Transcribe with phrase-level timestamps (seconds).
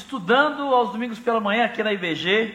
[0.00, 2.54] estudando aos domingos pela manhã aqui na IBG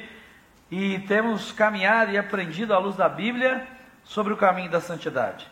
[0.71, 3.65] e temos caminhado e aprendido à luz da Bíblia
[4.03, 5.47] sobre o caminho da santidade.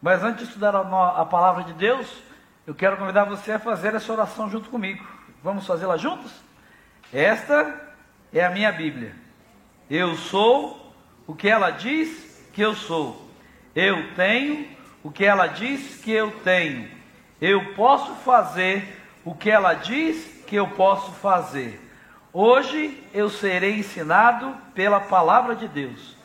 [0.00, 2.22] Mas antes de estudar a, palavra de Deus,
[2.66, 5.04] eu quero convidar você a fazer essa oração junto comigo.
[5.42, 6.32] Vamos fazê-la juntos?
[7.12, 7.94] Esta
[8.32, 9.14] é a minha Bíblia.
[9.90, 10.94] Eu sou
[11.26, 13.28] o que ela diz que eu sou.
[13.74, 14.68] Eu tenho
[15.02, 16.88] o que ela diz que eu tenho.
[17.40, 21.80] Eu posso fazer o que ela diz que eu posso fazer.
[22.32, 26.16] Hoje eu serei ensinado pela palavra de Deus.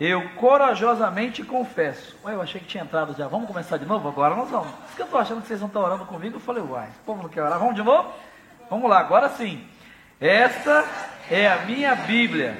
[0.00, 2.16] Eu corajosamente confesso.
[2.24, 3.28] Ué, eu achei que tinha entrado já.
[3.28, 4.34] Vamos começar de novo agora?
[4.34, 4.68] Nós vamos.
[4.86, 6.36] Isso que eu estou achando que vocês não estão orando comigo.
[6.36, 7.58] Eu falei, uai, o povo não quer orar.
[7.58, 8.10] Vamos de novo?
[8.70, 9.62] Vamos lá, agora sim.
[10.18, 10.86] Esta
[11.30, 12.56] é a minha Bíblia.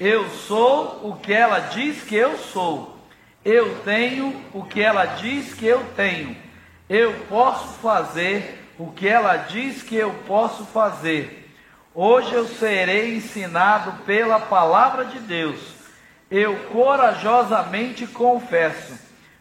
[0.00, 2.98] Eu sou o que ela diz que eu sou.
[3.44, 6.36] Eu tenho o que ela diz que eu tenho.
[6.88, 11.50] Eu posso fazer o que ela diz que eu posso fazer.
[11.94, 15.60] Hoje eu serei ensinado pela palavra de Deus.
[16.30, 18.98] Eu corajosamente confesso.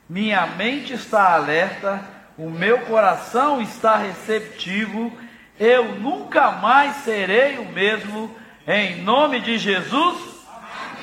[0.10, 2.02] Minha mente está alerta,
[2.38, 5.12] o meu coração está receptivo.
[5.58, 8.36] Eu nunca mais serei o mesmo.
[8.68, 10.46] Em nome de Jesus.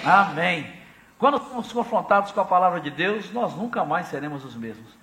[0.04, 0.70] Amém.
[1.18, 4.97] Quando somos confrontados com a palavra de Deus, nós nunca mais seremos os mesmos.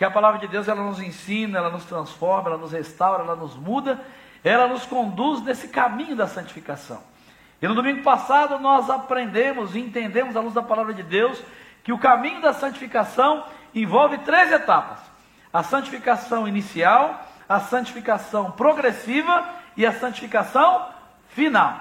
[0.00, 3.36] Porque a palavra de Deus ela nos ensina, ela nos transforma, ela nos restaura, ela
[3.36, 4.00] nos muda,
[4.42, 7.02] ela nos conduz nesse caminho da santificação.
[7.60, 11.42] E no domingo passado nós aprendemos e entendemos à luz da palavra de Deus
[11.84, 15.00] que o caminho da santificação envolve três etapas:
[15.52, 20.86] a santificação inicial, a santificação progressiva e a santificação
[21.28, 21.78] final.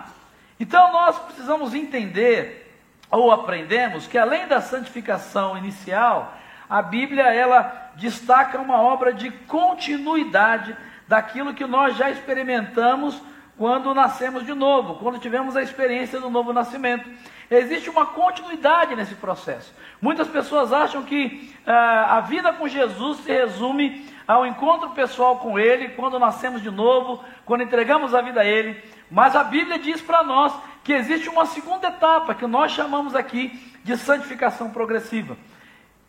[0.59, 2.70] Então nós precisamos entender
[3.09, 6.33] ou aprendemos que além da santificação inicial,
[6.70, 10.75] a Bíblia ela destaca uma obra de continuidade
[11.08, 13.22] daquilo que nós já experimentamos
[13.58, 17.09] quando nascemos de novo, quando tivemos a experiência do novo nascimento.
[17.52, 19.73] Existe uma continuidade nesse processo.
[20.02, 25.60] Muitas pessoas acham que ah, a vida com Jesus se resume ao encontro pessoal com
[25.60, 28.81] Ele, quando nascemos de novo, quando entregamos a vida a Ele.
[29.11, 33.60] Mas a Bíblia diz para nós que existe uma segunda etapa, que nós chamamos aqui
[33.83, 35.36] de santificação progressiva.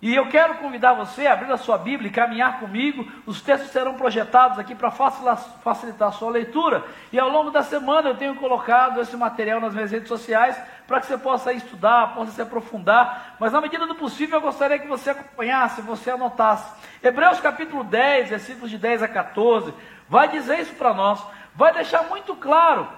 [0.03, 3.07] E eu quero convidar você a abrir a sua Bíblia e caminhar comigo.
[3.27, 6.83] Os textos serão projetados aqui para facilitar a sua leitura.
[7.13, 11.01] E ao longo da semana eu tenho colocado esse material nas minhas redes sociais para
[11.01, 13.37] que você possa estudar, possa se aprofundar.
[13.39, 16.73] Mas na medida do possível eu gostaria que você acompanhasse, você anotasse.
[17.03, 19.75] Hebreus capítulo 10, versículos de 10 a 14,
[20.09, 21.23] vai dizer isso para nós.
[21.55, 22.89] Vai deixar muito claro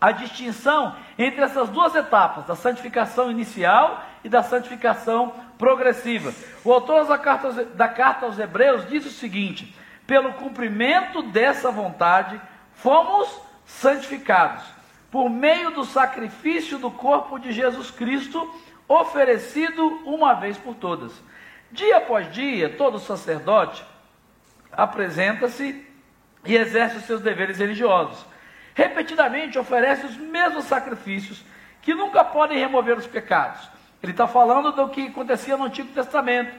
[0.00, 6.32] a distinção entre essas duas etapas, da santificação inicial e da santificação progressiva.
[6.64, 9.74] O autor da carta, da carta aos Hebreus diz o seguinte:
[10.06, 12.40] pelo cumprimento dessa vontade,
[12.74, 14.64] fomos santificados,
[15.10, 18.52] por meio do sacrifício do corpo de Jesus Cristo,
[18.88, 21.12] oferecido uma vez por todas.
[21.70, 23.84] Dia após dia, todo sacerdote
[24.70, 25.86] apresenta-se
[26.44, 28.24] e exerce os seus deveres religiosos.
[28.74, 31.44] Repetidamente oferece os mesmos sacrifícios
[31.80, 33.68] que nunca podem remover os pecados.
[34.02, 36.52] Ele está falando do que acontecia no Antigo Testamento,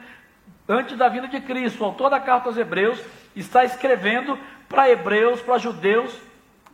[0.67, 1.81] antes da vinda de Cristo.
[1.81, 2.99] O autor da carta aos Hebreus
[3.35, 4.39] está escrevendo
[4.69, 6.15] para hebreus, para judeus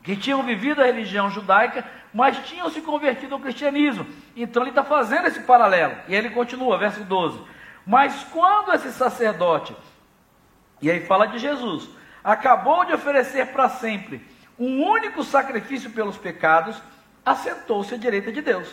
[0.03, 4.06] que tinham vivido a religião judaica, mas tinham se convertido ao cristianismo.
[4.35, 5.96] Então ele está fazendo esse paralelo.
[6.07, 7.41] E ele continua, verso 12.
[7.86, 9.75] Mas quando esse sacerdote,
[10.81, 11.90] e aí fala de Jesus,
[12.24, 14.25] acabou de oferecer para sempre
[14.57, 16.81] um único sacrifício pelos pecados,
[17.25, 18.69] assentou-se à direita de Deus.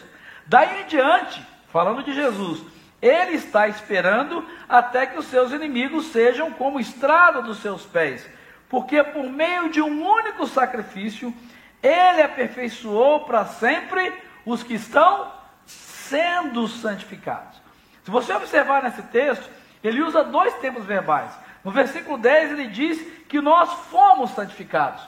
[0.47, 1.45] Daí em diante,
[1.77, 2.63] falando de Jesus,
[3.03, 8.27] ele está esperando até que os seus inimigos sejam como estrada dos seus pés,
[8.67, 11.35] porque por meio de um único sacrifício,
[11.83, 14.11] ele aperfeiçoou para sempre
[14.47, 15.31] os que estão
[15.67, 17.61] sendo santificados.
[18.05, 19.47] Se você observar nesse texto,
[19.85, 21.31] ele usa dois tempos verbais.
[21.63, 22.99] No versículo 10 ele diz
[23.29, 25.03] que nós fomos santificados.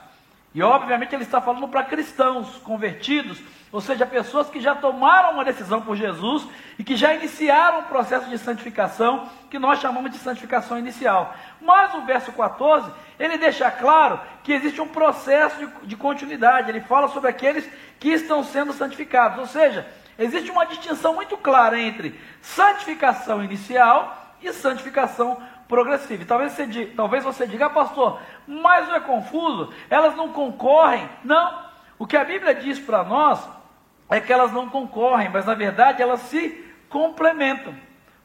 [0.54, 5.44] E obviamente ele está falando para cristãos convertidos ou seja, pessoas que já tomaram uma
[5.44, 6.46] decisão por Jesus
[6.78, 11.34] e que já iniciaram o processo de santificação, que nós chamamos de santificação inicial.
[11.60, 16.80] Mas o verso 14, ele deixa claro que existe um processo de, de continuidade, ele
[16.80, 17.68] fala sobre aqueles
[18.00, 19.86] que estão sendo santificados, ou seja,
[20.18, 26.22] existe uma distinção muito clara entre santificação inicial e santificação progressiva.
[26.22, 29.72] E talvez você, diga, talvez você diga, ah, pastor, mas não é confuso?
[29.90, 31.06] Elas não concorrem?
[31.22, 31.68] Não.
[31.98, 33.46] O que a Bíblia diz para nós
[34.08, 37.74] é que elas não concorrem, mas na verdade elas se complementam.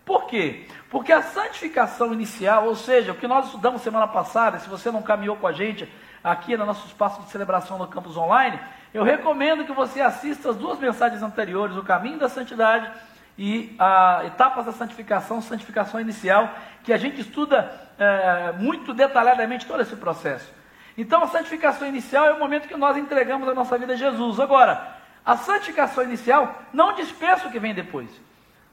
[0.05, 0.65] Por quê?
[0.89, 5.01] Porque a santificação inicial, ou seja, o que nós estudamos semana passada, se você não
[5.01, 5.89] caminhou com a gente
[6.23, 8.59] aqui no nosso espaço de celebração no campus online,
[8.93, 12.89] eu recomendo que você assista as duas mensagens anteriores, o caminho da santidade
[13.37, 16.53] e a etapas da santificação, santificação inicial,
[16.83, 20.51] que a gente estuda é, muito detalhadamente todo esse processo.
[20.97, 24.39] Então, a santificação inicial é o momento que nós entregamos a nossa vida a Jesus.
[24.39, 24.92] Agora,
[25.25, 28.09] a santificação inicial não dispensa o que vem depois.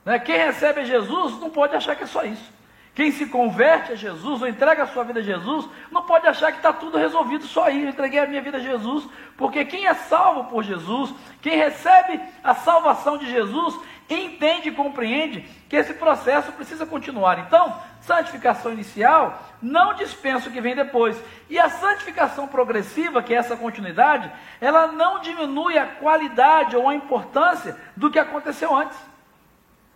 [0.05, 0.19] Né?
[0.19, 2.61] Quem recebe a Jesus não pode achar que é só isso.
[2.94, 6.50] Quem se converte a Jesus ou entrega a sua vida a Jesus, não pode achar
[6.50, 7.85] que está tudo resolvido só aí.
[7.85, 12.20] Eu entreguei a minha vida a Jesus, porque quem é salvo por Jesus, quem recebe
[12.43, 13.79] a salvação de Jesus,
[14.14, 17.38] entende e compreende que esse processo precisa continuar.
[17.38, 21.16] Então, santificação inicial não dispensa o que vem depois.
[21.48, 24.30] E a santificação progressiva, que é essa continuidade,
[24.60, 28.98] ela não diminui a qualidade ou a importância do que aconteceu antes.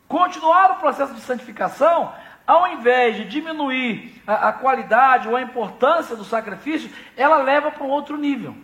[0.06, 2.12] Continuar o processo de santificação
[2.46, 7.84] ao invés de diminuir a, a, qualidade ou a importância do sacrifício, ela leva para
[7.84, 8.54] um outro nível.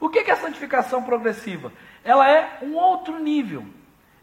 [0.00, 1.72] O que é a santificação progressiva?
[2.04, 3.64] Ela é um outro nível,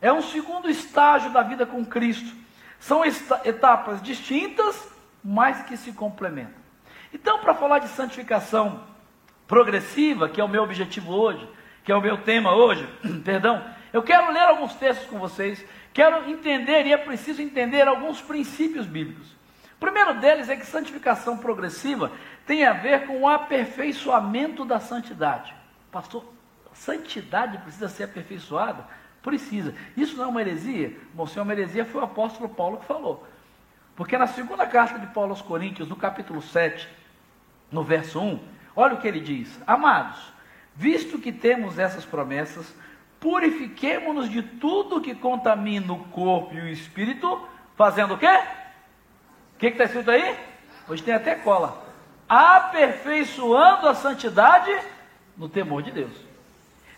[0.05, 2.35] é um segundo estágio da vida com Cristo.
[2.79, 4.89] São etapas distintas,
[5.23, 6.63] mas que se complementam.
[7.13, 8.83] Então, para falar de santificação
[9.47, 11.47] progressiva, que é o meu objetivo hoje,
[11.83, 12.87] que é o meu tema hoje,
[13.23, 13.63] perdão,
[13.93, 15.65] eu quero ler alguns textos com vocês
[15.95, 19.31] Quero entender, e é preciso entender alguns princípios bíblicos.
[19.77, 22.11] O primeiro deles é que santificação progressiva
[22.45, 25.55] tem a ver com o aperfeiçoamento da santidade.
[25.89, 26.25] Pastor,
[26.73, 28.85] santidade precisa ser aperfeiçoada?
[29.25, 29.73] Precisa.
[29.97, 30.95] Isso não é uma heresia?
[31.11, 33.25] Bom, se é uma heresia, foi o apóstolo Paulo que falou.
[33.95, 36.87] Porque na segunda carta de Paulo aos Coríntios, no capítulo 7,
[37.71, 38.39] no verso 1,
[38.75, 40.31] olha o que ele diz: Amados,
[40.75, 42.71] visto que temos essas promessas,
[43.19, 48.43] purifiquemo-nos de tudo que contamina o corpo e o espírito, fazendo o quê?
[49.55, 50.37] O que está escrito aí?
[50.87, 51.83] Hoje tem até cola.
[52.29, 54.71] Aperfeiçoando a santidade
[55.35, 56.24] no temor de Deus.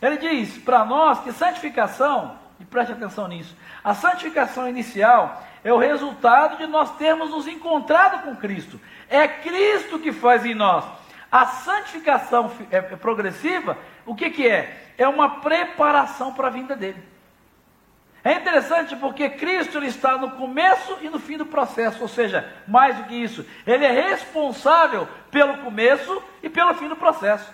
[0.02, 5.78] Ele diz para nós que santificação, e preste atenção nisso, a santificação inicial é o
[5.78, 8.80] resultado de nós termos nos encontrado com Cristo.
[9.10, 10.86] É Cristo que faz em nós.
[11.32, 14.88] A santificação é, é progressiva, o que, que é?
[14.98, 17.02] é uma preparação para a vinda dele.
[18.24, 22.52] É interessante porque Cristo ele está no começo e no fim do processo, ou seja,
[22.68, 27.50] mais do que isso, ele é responsável pelo começo e pelo fim do processo.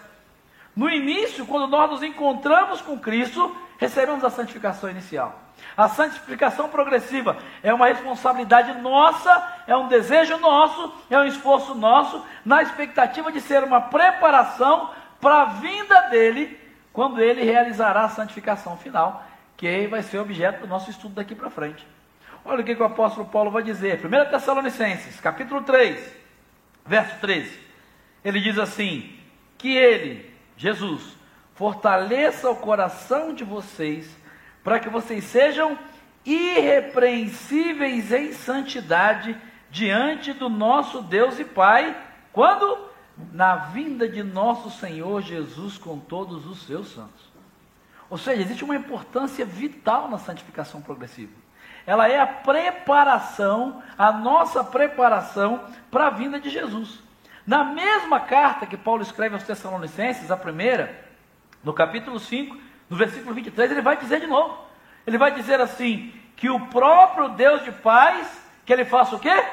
[0.75, 5.39] No início, quando nós nos encontramos com Cristo, recebemos a santificação inicial.
[5.77, 12.23] A santificação progressiva é uma responsabilidade nossa, é um desejo nosso, é um esforço nosso,
[12.43, 14.89] na expectativa de ser uma preparação
[15.19, 16.59] para a vinda dele
[16.91, 19.25] quando ele realizará a santificação final,
[19.57, 21.87] que vai ser objeto do nosso estudo daqui para frente.
[22.45, 23.99] Olha o que, o apóstolo Paulo vai dizer.
[24.05, 26.13] 1 Tessalonicenses, capítulo 3,
[26.85, 27.59] verso 13.
[28.23, 29.17] Ele diz assim:
[29.57, 30.32] Que ele,
[30.63, 31.17] Jesus,
[31.55, 34.09] fortaleça o coração de vocês,
[34.63, 35.77] para que vocês sejam
[36.25, 39.35] irrepreensíveis em santidade
[39.69, 41.95] diante do nosso Deus e Pai.
[42.31, 42.93] Quando?
[43.31, 47.31] na vinda de nosso Senhor Jesus com todos os seus santos.
[48.09, 51.31] Ou seja, existe uma importância vital na santificação progressiva.
[51.85, 57.02] Ela é a preparação, a nossa preparação para a vinda de Jesus.
[57.45, 61.07] Na mesma carta que Paulo escreve aos Tessalonicenses, a primeira,
[61.63, 62.57] no capítulo 5,
[62.89, 64.57] no versículo 23, ele vai dizer de novo.
[65.05, 68.27] Ele vai dizer assim: que o próprio Deus de paz,
[68.65, 69.43] que ele faça o quê?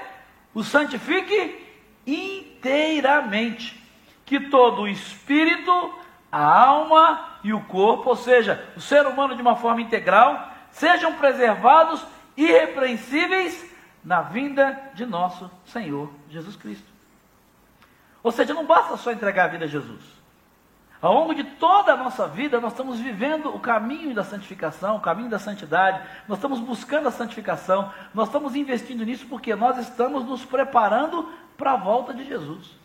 [0.55, 1.67] O santifique
[2.07, 3.81] inteiramente,
[4.25, 5.95] que todo o espírito,
[6.31, 11.15] a alma e o corpo, ou seja, o ser humano de uma forma integral, sejam
[11.15, 12.05] preservados
[12.37, 13.69] irrepreensíveis
[14.05, 16.90] na vinda de nosso Senhor Jesus Cristo.
[18.23, 20.21] Ou seja, não basta só entregar a vida a Jesus.
[21.01, 25.01] Ao longo de toda a nossa vida, nós estamos vivendo o caminho da santificação, o
[25.01, 30.25] caminho da santidade, nós estamos buscando a santificação, nós estamos investindo nisso porque nós estamos
[30.25, 32.79] nos preparando para a volta de Jesus.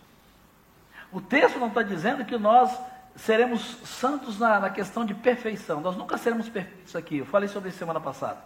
[1.12, 2.78] O texto não está dizendo que nós
[3.18, 7.70] seremos santos na, na, questão de perfeição, nós nunca seremos perfeitos aqui, eu falei sobre
[7.70, 8.38] isso semana passada.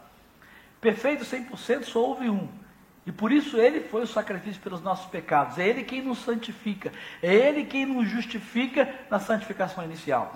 [0.82, 2.48] Perfeito 100% só houve um,
[3.10, 5.58] e por isso ele foi o sacrifício pelos nossos pecados.
[5.58, 6.92] É ele quem nos santifica.
[7.24, 10.32] É ele quem nos justifica na santificação inicial.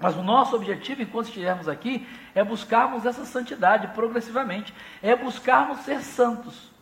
[0.00, 4.74] Mas o nosso objetivo, enquanto estivermos aqui, é buscarmos essa santidade progressivamente.
[5.00, 6.72] É buscarmos ser santos.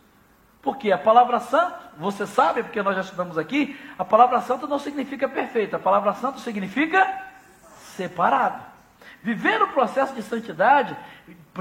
[0.62, 4.78] Porque a palavra santo, você sabe, porque nós já estudamos aqui, a palavra santo não
[4.78, 5.76] significa perfeito.
[5.76, 7.26] A palavra santo significa
[7.94, 8.64] separado.
[9.22, 10.96] Viver o processo de santidade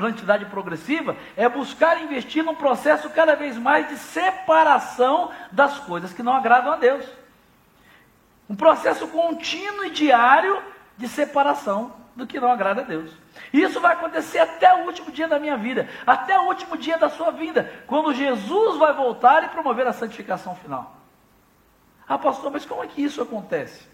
[0.01, 6.23] santidade progressiva é buscar investir num processo cada vez mais de separação das coisas que
[6.23, 7.05] não agradam a Deus.
[8.49, 10.61] Um processo contínuo e diário
[10.97, 13.11] de separação do que não agrada a Deus.
[13.51, 16.97] E isso vai acontecer até o último dia da minha vida, até o último dia
[16.97, 20.95] da sua vida, quando Jesus vai voltar e promover a santificação final.
[22.07, 23.87] Ah, pastor, mas como é que isso acontece?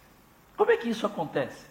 [0.58, 1.66] Como é que isso acontece?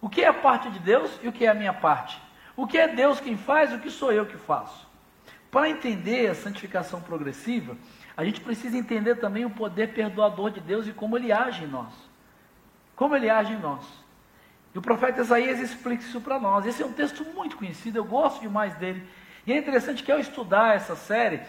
[0.00, 2.23] O que é a parte de Deus e o que é a minha parte?
[2.56, 4.86] O que é Deus quem faz o que sou eu que faço?
[5.50, 7.76] Para entender a santificação progressiva,
[8.16, 11.68] a gente precisa entender também o poder perdoador de Deus e como ele age em
[11.68, 11.92] nós.
[12.94, 13.84] Como ele age em nós.
[14.74, 16.66] E o profeta Isaías explica isso para nós.
[16.66, 19.06] Esse é um texto muito conhecido, eu gosto demais dele.
[19.46, 21.40] E é interessante que ao estudar essa série,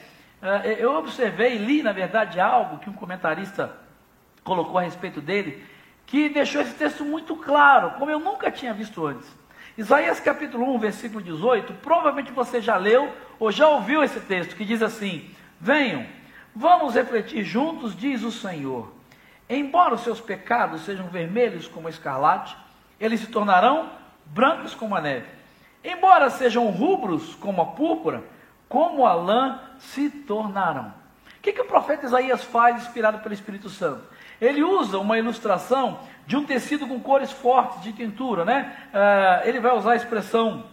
[0.42, 3.76] eh, eu observei, li na verdade algo que um comentarista
[4.44, 5.64] colocou a respeito dele,
[6.06, 9.28] que deixou esse texto muito claro, como eu nunca tinha visto antes.
[9.78, 14.64] Isaías capítulo 1, versículo 18, provavelmente você já leu ou já ouviu esse texto, que
[14.64, 15.30] diz assim:
[15.60, 16.06] Venham,
[16.56, 18.94] vamos refletir juntos, diz o Senhor.
[19.50, 22.56] Embora os seus pecados sejam vermelhos como escarlate,
[22.98, 23.90] eles se tornarão
[24.28, 25.28] brancos como a neve.
[25.84, 28.24] Embora sejam rubros como a púrpura,
[28.70, 30.94] como a lã se tornarão.
[31.38, 34.15] O que, que o profeta Isaías faz, inspirado pelo Espírito Santo?
[34.42, 38.76] Ele usa uma ilustração de um tecido com cores fortes de tintura, né?
[38.94, 40.66] Uh, ele vai usar a expressão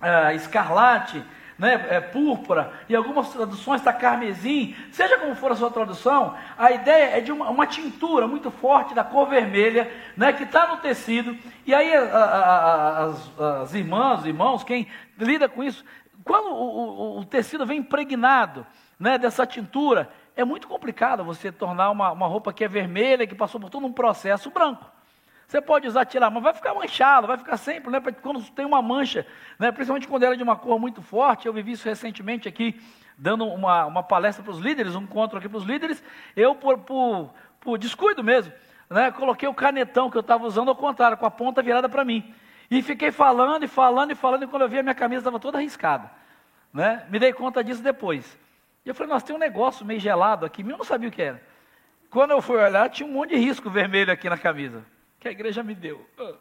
[0.00, 1.22] uh, escarlate,
[1.58, 6.72] né, é, púrpura, e algumas traduções está carmesim, seja como for a sua tradução, a
[6.72, 10.78] ideia é de uma, uma tintura muito forte da cor vermelha, né, que está no
[10.78, 15.84] tecido, e aí a, a, a, as, as, irmãs, os irmãos, quem lida com isso,
[16.24, 18.66] quando o, o, o tecido vem impregnado
[18.98, 23.34] né, dessa tintura, é muito complicado você tornar uma, uma roupa que é vermelha, que
[23.34, 24.84] passou por todo um processo branco.
[25.46, 28.00] Você pode usar, tirar, mas vai ficar manchado, vai ficar sempre, né?
[28.22, 29.26] Quando tem uma mancha,
[29.58, 29.70] né?
[29.70, 31.46] principalmente quando ela é de uma cor muito forte.
[31.46, 32.80] Eu vivi isso recentemente aqui,
[33.16, 36.02] dando uma, uma palestra para os líderes, um encontro aqui para os líderes.
[36.34, 38.52] Eu, por, por, por descuido mesmo,
[38.88, 39.12] né?
[39.12, 42.34] coloquei o canetão que eu estava usando ao contrário, com a ponta virada para mim.
[42.70, 45.38] E fiquei falando e falando e falando, e quando eu vi a minha camisa estava
[45.38, 46.10] toda arriscada.
[46.72, 47.04] Né?
[47.10, 48.36] Me dei conta disso depois.
[48.84, 51.22] E eu falei, nossa, tem um negócio meio gelado aqui, eu não sabia o que
[51.22, 51.42] era.
[52.10, 54.84] Quando eu fui olhar, tinha um monte de risco vermelho aqui na camisa
[55.24, 56.06] que a igreja me deu.
[56.18, 56.34] Ah.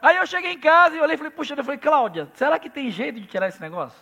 [0.00, 2.70] Aí eu cheguei em casa e olhei e falei, puxa, eu falei, Cláudia, será que
[2.70, 4.00] tem jeito de tirar esse negócio?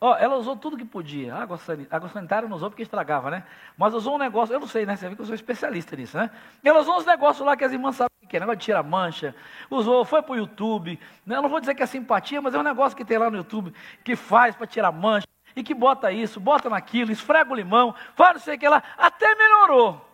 [0.00, 1.34] Ó, ela usou tudo que podia.
[1.34, 1.58] Água,
[1.90, 3.44] água sanitária não usou porque estragava, né?
[3.78, 4.96] Mas usou um negócio, eu não sei, né?
[4.96, 6.28] Você viu que eu sou especialista nisso, né?
[6.62, 8.82] Ela usou uns negócios lá que as irmãs sabem o que é, negócio de tirar
[8.82, 9.34] mancha.
[9.70, 10.98] Usou, foi para o YouTube.
[11.24, 11.36] Né?
[11.36, 13.38] Eu não vou dizer que é simpatia, mas é um negócio que tem lá no
[13.38, 15.26] YouTube que faz para tirar mancha.
[15.56, 18.82] E que bota isso, bota naquilo, esfrega o limão, faz não sei o que lá.
[18.96, 20.04] Até melhorou.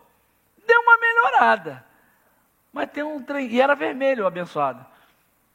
[0.65, 1.83] Deu uma melhorada.
[2.71, 4.85] Mas tem um trem, e era vermelho o abençoado.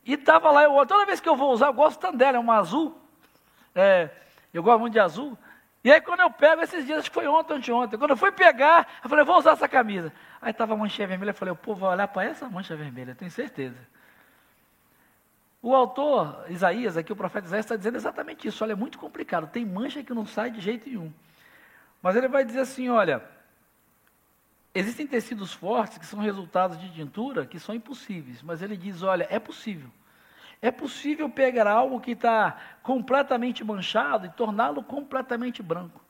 [0.05, 2.41] E estava lá, eu, toda vez que eu vou usar, eu gosto tanto dela, é
[2.41, 2.97] uma azul.
[3.75, 4.11] É,
[4.53, 5.37] eu gosto muito de azul.
[5.83, 8.33] E aí quando eu pego, esses dias, acho que foi ontem, anteontem, quando eu fui
[8.33, 10.13] pegar, eu falei, vou usar essa camisa.
[10.43, 13.15] Aí estava a manchinha vermelha, eu falei, o povo vai olhar para essa mancha vermelha,
[13.15, 13.77] tenho certeza.
[15.67, 18.63] O autor, Isaías, aqui o profeta Isaías está dizendo exatamente isso.
[18.63, 21.13] Olha, é muito complicado, tem mancha que não sai de jeito nenhum.
[22.01, 23.21] Mas ele vai dizer assim, olha,
[24.73, 29.27] Existem tecidos fortes que são resultados de tintura que são impossíveis, mas ele diz: olha,
[29.31, 29.89] é possível.
[30.61, 36.01] É possível pegar algo que está completamente manchado e torná-lo completamente branco.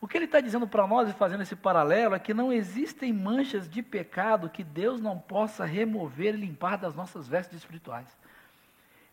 [0.00, 3.12] O que ele está dizendo para nós e fazendo esse paralelo é que não existem
[3.12, 8.08] manchas de pecado que Deus não possa remover e limpar das nossas vestes espirituais.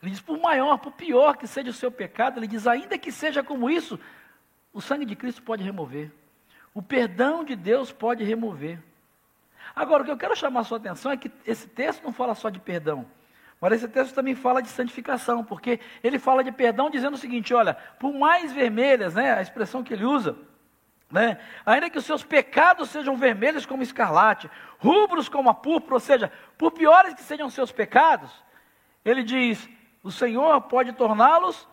[0.02, 3.12] Ele diz: por maior, por pior que seja o seu pecado, ele diz: ainda que
[3.12, 4.00] seja como isso,
[4.74, 6.12] o sangue de Cristo pode remover.
[6.74, 8.80] O perdão de Deus pode remover.
[9.76, 12.36] Agora, o que eu quero chamar a sua atenção é que esse texto não fala
[12.36, 13.06] só de perdão,
[13.60, 17.54] mas esse texto também fala de santificação, porque ele fala de perdão dizendo o seguinte:
[17.54, 20.38] olha, por mais vermelhas, né, a expressão que ele usa,
[21.10, 26.00] né, ainda que os seus pecados sejam vermelhos como escarlate, rubros como a púrpura, ou
[26.00, 28.32] seja, por piores que sejam os seus pecados,
[29.04, 29.68] ele diz:
[30.08, 31.68] o Senhor pode torná-los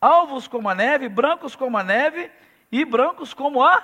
[0.00, 2.30] alvos como a neve, brancos como a neve
[2.70, 3.82] e brancos como a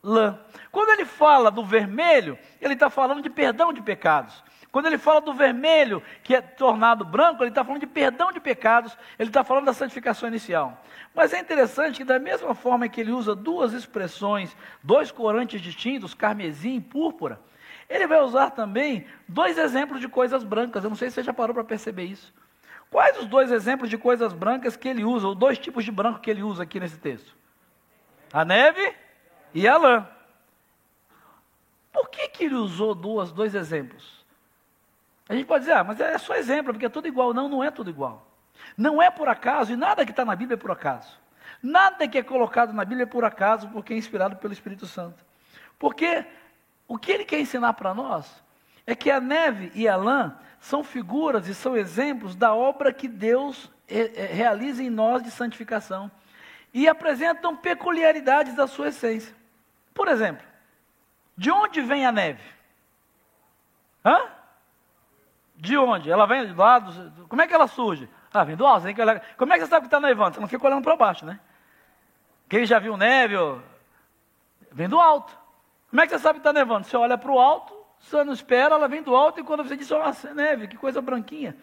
[0.00, 0.38] lã.
[0.70, 4.44] Quando ele fala do vermelho, ele está falando de perdão de pecados.
[4.70, 8.38] Quando ele fala do vermelho, que é tornado branco, ele está falando de perdão de
[8.38, 10.80] pecados, ele está falando da santificação inicial.
[11.12, 16.14] Mas é interessante que, da mesma forma que ele usa duas expressões, dois corantes distintos,
[16.14, 17.40] carmesim e púrpura,
[17.90, 20.84] ele vai usar também dois exemplos de coisas brancas.
[20.84, 22.32] Eu não sei se você já parou para perceber isso.
[22.92, 26.20] Quais os dois exemplos de coisas brancas que ele usa, ou dois tipos de branco
[26.20, 27.34] que ele usa aqui nesse texto?
[28.30, 28.94] A neve
[29.54, 30.06] e a lã.
[31.90, 34.22] Por que, que ele usou duas, dois exemplos?
[35.26, 37.32] A gente pode dizer, ah, mas é só exemplo, porque é tudo igual.
[37.32, 38.26] Não, não é tudo igual.
[38.76, 41.18] Não é por acaso, e nada que está na Bíblia é por acaso.
[41.62, 45.24] Nada que é colocado na Bíblia é por acaso, porque é inspirado pelo Espírito Santo.
[45.78, 46.26] Porque
[46.86, 48.44] o que ele quer ensinar para nós
[48.86, 53.08] é que a neve e a lã são figuras e são exemplos da obra que
[53.08, 56.08] Deus eh, eh, realiza em nós de santificação
[56.72, 59.34] e apresentam peculiaridades da sua essência.
[59.92, 60.46] Por exemplo,
[61.36, 62.44] de onde vem a neve?
[64.04, 64.20] Hã?
[65.56, 66.08] De onde?
[66.08, 67.26] Ela vem do lado?
[67.28, 68.08] Como é que ela surge?
[68.32, 68.86] Ah, vem do alto.
[69.36, 70.36] Como é que você sabe que está nevando?
[70.36, 71.40] Você não fica olhando para baixo, né?
[72.48, 73.34] Quem já viu neve,
[74.70, 75.36] vem do alto.
[75.90, 76.86] Como é que você sabe que está nevando?
[76.86, 79.76] Você olha para o alto, você não espera, ela vem do alto e quando você
[79.76, 81.56] diz, nossa, neve, que coisa branquinha.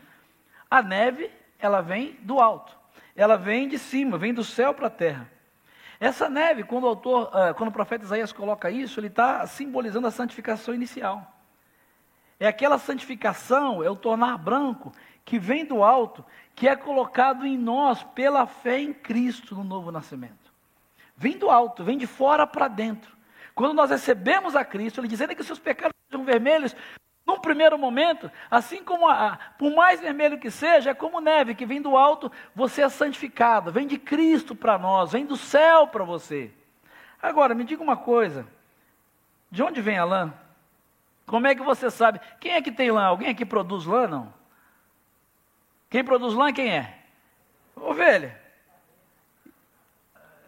[0.69, 1.29] A neve,
[1.59, 2.77] ela vem do alto.
[3.15, 5.29] Ela vem de cima, vem do céu para a terra.
[5.99, 10.07] Essa neve, quando o autor, uh, quando o profeta Isaías coloca isso, ele está simbolizando
[10.07, 11.35] a santificação inicial.
[12.39, 14.93] É aquela santificação, é o tornar branco,
[15.25, 16.23] que vem do alto,
[16.55, 20.53] que é colocado em nós pela fé em Cristo no novo nascimento.
[21.17, 23.18] Vem do alto, vem de fora para dentro.
[23.59, 26.73] Quando nós recebemos a Cristo, Ele dizendo que seus pecados sejam vermelhos,
[27.27, 31.65] num primeiro momento, assim como a, por mais vermelho que seja, é como neve que
[31.65, 36.05] vem do alto, você é santificado, vem de Cristo para nós, vem do céu para
[36.05, 36.53] você.
[37.21, 38.47] Agora, me diga uma coisa:
[39.51, 40.33] de onde vem a lã?
[41.25, 42.21] Como é que você sabe?
[42.39, 43.07] Quem é que tem lã?
[43.07, 44.07] Alguém aqui produz lã?
[44.07, 44.33] Não.
[45.89, 46.97] Quem produz lã quem é?
[47.75, 48.41] Ovelha.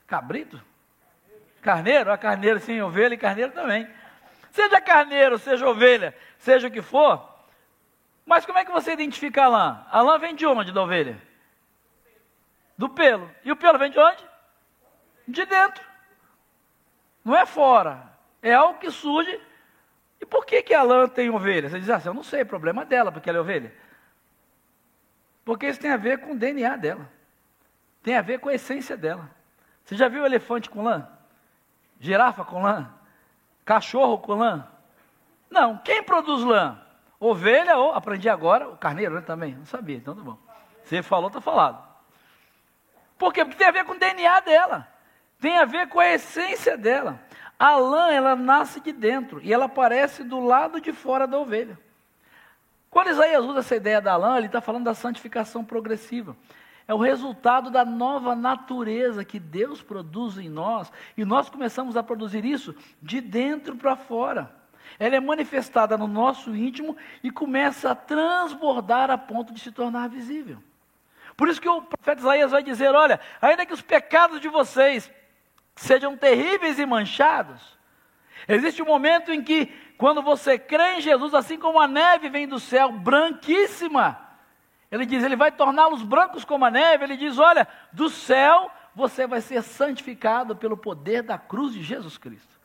[0.07, 0.70] Cabrito?
[1.61, 2.11] Carneiro?
[2.11, 3.87] A carneiro sim, ovelha e carneiro também.
[4.51, 7.29] Seja carneiro, seja ovelha, seja o que for.
[8.25, 9.85] Mas como é que você identifica a lã?
[9.89, 11.21] A lã vem de onde da ovelha?
[12.77, 13.29] Do pelo.
[13.43, 14.23] E o pelo vem de onde?
[15.27, 15.83] De dentro.
[17.23, 18.09] Não é fora.
[18.41, 19.39] É algo que surge.
[20.19, 21.69] E por que, que a lã tem ovelha?
[21.69, 23.73] Você diz assim, eu não sei, é problema dela, porque ela é ovelha.
[25.43, 27.09] Porque isso tem a ver com o DNA dela.
[28.03, 29.29] Tem a ver com a essência dela.
[29.83, 31.07] Você já viu elefante com lã?
[32.01, 32.89] Girafa com lã?
[33.63, 34.67] Cachorro com lã?
[35.51, 35.77] Não.
[35.77, 36.81] Quem produz lã?
[37.19, 39.53] Ovelha ou, aprendi agora, o carneiro né, também.
[39.53, 40.37] Não sabia, então tá bom.
[40.83, 41.87] Você falou, está falado.
[43.19, 43.45] Por quê?
[43.45, 44.87] Porque tem a ver com o DNA dela.
[45.39, 47.19] Tem a ver com a essência dela.
[47.59, 51.79] A lã, ela nasce de dentro e ela aparece do lado de fora da ovelha.
[52.89, 56.35] Quando Isaías usa essa ideia da lã, ele está falando da santificação progressiva
[56.87, 62.03] é o resultado da nova natureza que Deus produz em nós, e nós começamos a
[62.03, 64.53] produzir isso de dentro para fora.
[64.99, 70.09] Ela é manifestada no nosso íntimo e começa a transbordar a ponto de se tornar
[70.09, 70.61] visível.
[71.37, 75.09] Por isso que o profeta Isaías vai dizer: olha, ainda que os pecados de vocês
[75.75, 77.77] sejam terríveis e manchados,
[78.47, 79.67] existe um momento em que,
[79.97, 84.19] quando você crê em Jesus, assim como a neve vem do céu, branquíssima,
[84.91, 87.05] ele diz: Ele vai torná-los brancos como a neve.
[87.05, 92.17] Ele diz: Olha, do céu você vai ser santificado pelo poder da cruz de Jesus
[92.17, 92.59] Cristo.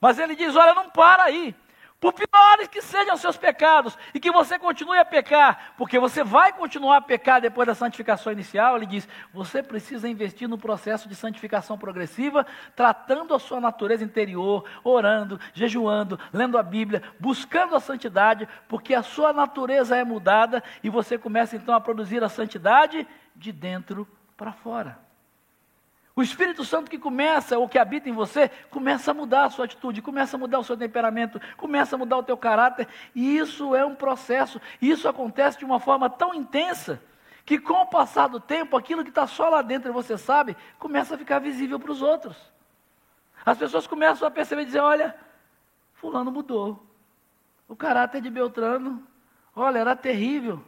[0.00, 1.54] Mas ele diz: Olha, não para aí.
[2.00, 6.22] Por piores que sejam os seus pecados, e que você continue a pecar, porque você
[6.22, 11.08] vai continuar a pecar depois da santificação inicial, ele diz: você precisa investir no processo
[11.08, 17.80] de santificação progressiva, tratando a sua natureza interior, orando, jejuando, lendo a Bíblia, buscando a
[17.80, 23.08] santidade, porque a sua natureza é mudada e você começa então a produzir a santidade
[23.34, 24.06] de dentro
[24.36, 25.07] para fora.
[26.18, 29.66] O Espírito Santo que começa, ou que habita em você, começa a mudar a sua
[29.66, 33.72] atitude, começa a mudar o seu temperamento, começa a mudar o teu caráter, e isso
[33.72, 37.00] é um processo, isso acontece de uma forma tão intensa,
[37.46, 41.14] que com o passar do tempo, aquilo que está só lá dentro, você sabe, começa
[41.14, 42.36] a ficar visível para os outros.
[43.46, 45.14] As pessoas começam a perceber e dizer, olha,
[45.94, 46.84] fulano mudou.
[47.68, 49.06] O caráter de Beltrano,
[49.54, 50.64] olha, era terrível.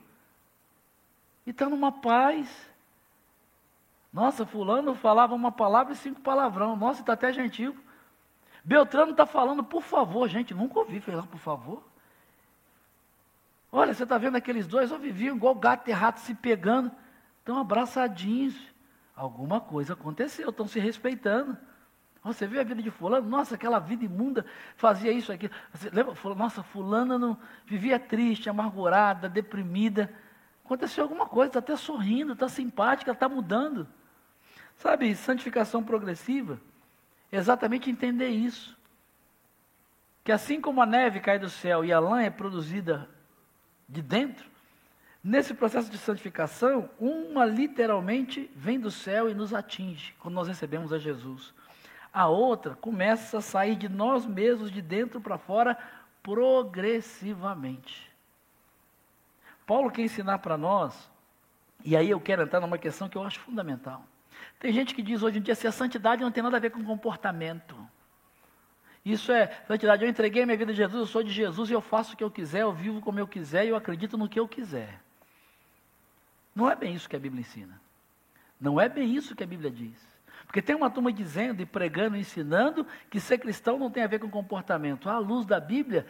[1.44, 2.69] E está numa paz.
[4.12, 6.76] Nossa, fulano falava uma palavra e cinco palavrão.
[6.76, 7.76] Nossa, está até gentil.
[8.64, 11.82] Beltrano está falando, por favor, gente, nunca ouvi falar, por favor.
[13.72, 16.90] Olha, você está vendo aqueles dois, ó, viviam igual gato e rato se pegando,
[17.38, 18.54] estão abraçadinhos.
[19.14, 21.56] Alguma coisa aconteceu, estão se respeitando.
[22.22, 23.28] Você viu a vida de fulano?
[23.28, 24.44] Nossa, aquela vida imunda
[24.76, 25.50] fazia isso aqui.
[25.72, 26.14] Você lembra?
[26.34, 30.12] Nossa, fulana não vivia triste, amargurada, deprimida.
[30.64, 33.88] Aconteceu alguma coisa, está até sorrindo, está simpática, está mudando.
[34.80, 36.58] Sabe, santificação progressiva
[37.30, 38.74] é exatamente entender isso.
[40.24, 43.06] Que assim como a neve cai do céu e a lã é produzida
[43.86, 44.48] de dentro,
[45.22, 50.94] nesse processo de santificação, uma literalmente vem do céu e nos atinge quando nós recebemos
[50.94, 51.52] a Jesus.
[52.10, 55.76] A outra começa a sair de nós mesmos, de dentro para fora,
[56.22, 58.10] progressivamente.
[59.66, 61.10] Paulo quer ensinar para nós,
[61.84, 64.06] e aí eu quero entrar numa questão que eu acho fundamental.
[64.60, 66.70] Tem gente que diz hoje em dia se a santidade não tem nada a ver
[66.70, 67.74] com comportamento.
[69.02, 70.04] Isso é santidade.
[70.04, 72.22] Eu entreguei minha vida a Jesus, eu sou de Jesus e eu faço o que
[72.22, 75.00] eu quiser, eu vivo como eu quiser e eu acredito no que eu quiser.
[76.54, 77.80] Não é bem isso que a Bíblia ensina.
[78.60, 79.98] Não é bem isso que a Bíblia diz.
[80.44, 84.18] Porque tem uma turma dizendo e pregando ensinando que ser cristão não tem a ver
[84.18, 85.08] com comportamento.
[85.08, 86.06] À luz da Bíblia,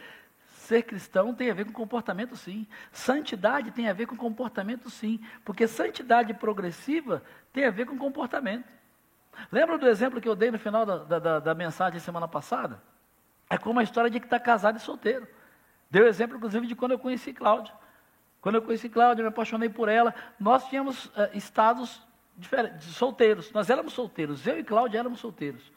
[0.71, 2.65] ser cristão tem a ver com comportamento sim.
[2.93, 5.19] Santidade tem a ver com comportamento sim.
[5.43, 8.65] Porque santidade progressiva tem a ver com comportamento.
[9.51, 12.81] Lembra do exemplo que eu dei no final da, da, da mensagem semana passada?
[13.49, 15.27] É como a história de que está casado e solteiro.
[15.89, 17.73] Deu exemplo, inclusive, de quando eu conheci Cláudia.
[18.39, 20.15] Quando eu conheci Cláudia, eu me apaixonei por ela.
[20.39, 22.01] Nós tínhamos uh, estados
[22.37, 23.51] diferentes, solteiros.
[23.51, 24.47] Nós éramos solteiros.
[24.47, 25.69] Eu e Cláudia éramos solteiros.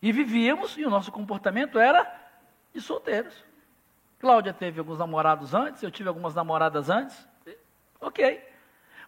[0.00, 2.10] E vivíamos, e o nosso comportamento era
[2.72, 3.51] de solteiros.
[4.22, 7.26] Cláudia teve alguns namorados antes, eu tive algumas namoradas antes.
[8.00, 8.40] Ok.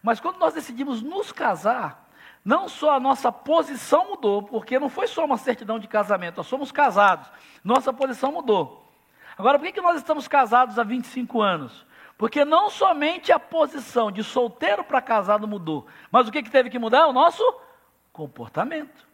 [0.03, 2.11] Mas quando nós decidimos nos casar,
[2.45, 6.49] não só a nossa posição mudou, porque não foi só uma certidão de casamento, nós
[6.49, 7.31] somos casados,
[7.63, 8.93] nossa posição mudou.
[9.39, 11.87] Agora, por que, que nós estamos casados há 25 anos?
[12.19, 16.71] Porque não somente a posição de solteiro para casado mudou, mas o que, que teve
[16.71, 17.07] que mudar?
[17.07, 17.41] O nosso
[18.13, 19.07] comportamento.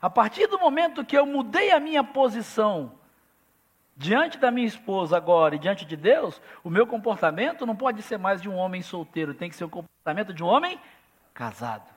[0.00, 3.01] A partir do momento que eu mudei a minha posição
[4.02, 8.18] diante da minha esposa agora e diante de Deus, o meu comportamento não pode ser
[8.18, 10.76] mais de um homem solteiro, tem que ser o comportamento de um homem
[11.32, 11.88] casado.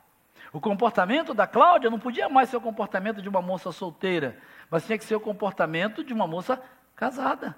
[0.53, 4.37] O comportamento da Cláudia não podia mais ser o comportamento de uma moça solteira,
[4.69, 6.61] mas tinha que ser o comportamento de uma moça
[6.95, 7.57] casada.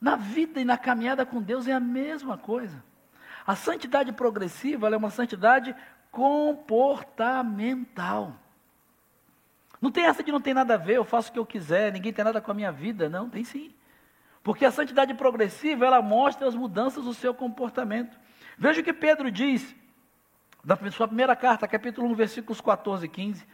[0.00, 2.80] Na vida e na caminhada com Deus é a mesma coisa.
[3.44, 5.74] A santidade progressiva é uma santidade
[6.12, 8.36] comportamental.
[9.82, 11.92] Não tem essa de não tem nada a ver, eu faço o que eu quiser,
[11.92, 13.08] ninguém tem nada com a minha vida.
[13.08, 13.74] Não, tem sim.
[14.40, 18.16] Porque a santidade progressiva, ela mostra as mudanças do seu comportamento.
[18.56, 19.74] Veja o que Pedro diz
[20.64, 23.44] da sua primeira carta, capítulo 1, versículos 14 e 15.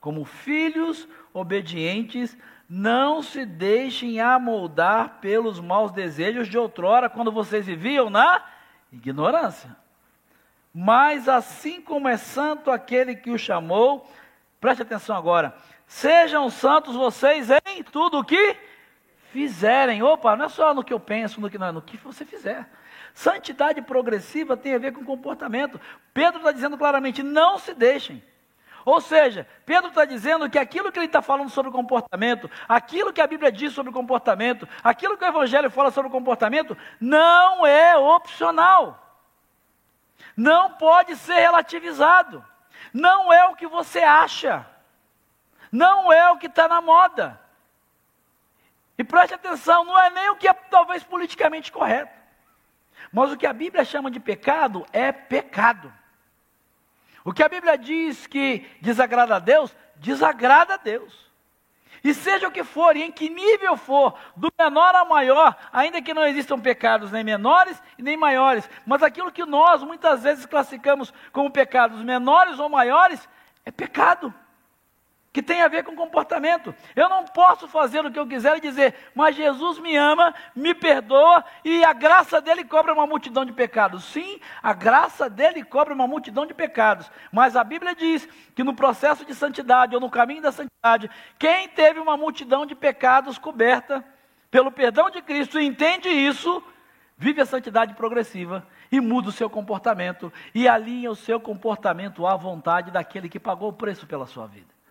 [0.00, 2.36] Como filhos obedientes,
[2.68, 8.44] não se deixem amoldar pelos maus desejos de outrora, quando vocês viviam na
[8.92, 9.76] ignorância.
[10.72, 14.08] Mas assim como é santo aquele que o chamou,
[14.60, 15.54] preste atenção agora,
[15.92, 18.56] sejam santos vocês em tudo o que
[19.30, 20.02] fizerem.
[20.02, 22.24] Opa, não é só no que eu penso, no que não é, no que você
[22.24, 22.66] fizer.
[23.12, 25.78] Santidade progressiva tem a ver com comportamento.
[26.14, 28.24] Pedro está dizendo claramente: não se deixem.
[28.86, 33.20] Ou seja, Pedro está dizendo que aquilo que ele está falando sobre comportamento, aquilo que
[33.20, 38.98] a Bíblia diz sobre comportamento, aquilo que o Evangelho fala sobre comportamento, não é opcional.
[40.34, 42.42] Não pode ser relativizado.
[42.94, 44.66] Não é o que você acha.
[45.72, 47.40] Não é o que está na moda.
[48.98, 52.12] E preste atenção, não é nem o que é talvez politicamente correto.
[53.10, 55.92] Mas o que a Bíblia chama de pecado é pecado.
[57.24, 61.32] O que a Bíblia diz que desagrada a Deus, desagrada a Deus.
[62.04, 66.02] E seja o que for, e em que nível for, do menor ao maior, ainda
[66.02, 70.44] que não existam pecados nem menores e nem maiores, mas aquilo que nós muitas vezes
[70.44, 73.28] classificamos como pecados menores ou maiores,
[73.64, 74.34] é pecado
[75.32, 76.74] que tem a ver com comportamento.
[76.94, 80.74] Eu não posso fazer o que eu quiser e dizer, mas Jesus me ama, me
[80.74, 84.04] perdoa e a graça dele cobra uma multidão de pecados.
[84.04, 88.74] Sim, a graça dele cobra uma multidão de pecados, mas a Bíblia diz que no
[88.74, 94.04] processo de santidade ou no caminho da santidade, quem teve uma multidão de pecados coberta
[94.50, 96.62] pelo perdão de Cristo e entende isso,
[97.16, 102.36] vive a santidade progressiva e muda o seu comportamento e alinha o seu comportamento à
[102.36, 104.81] vontade daquele que pagou o preço pela sua vida.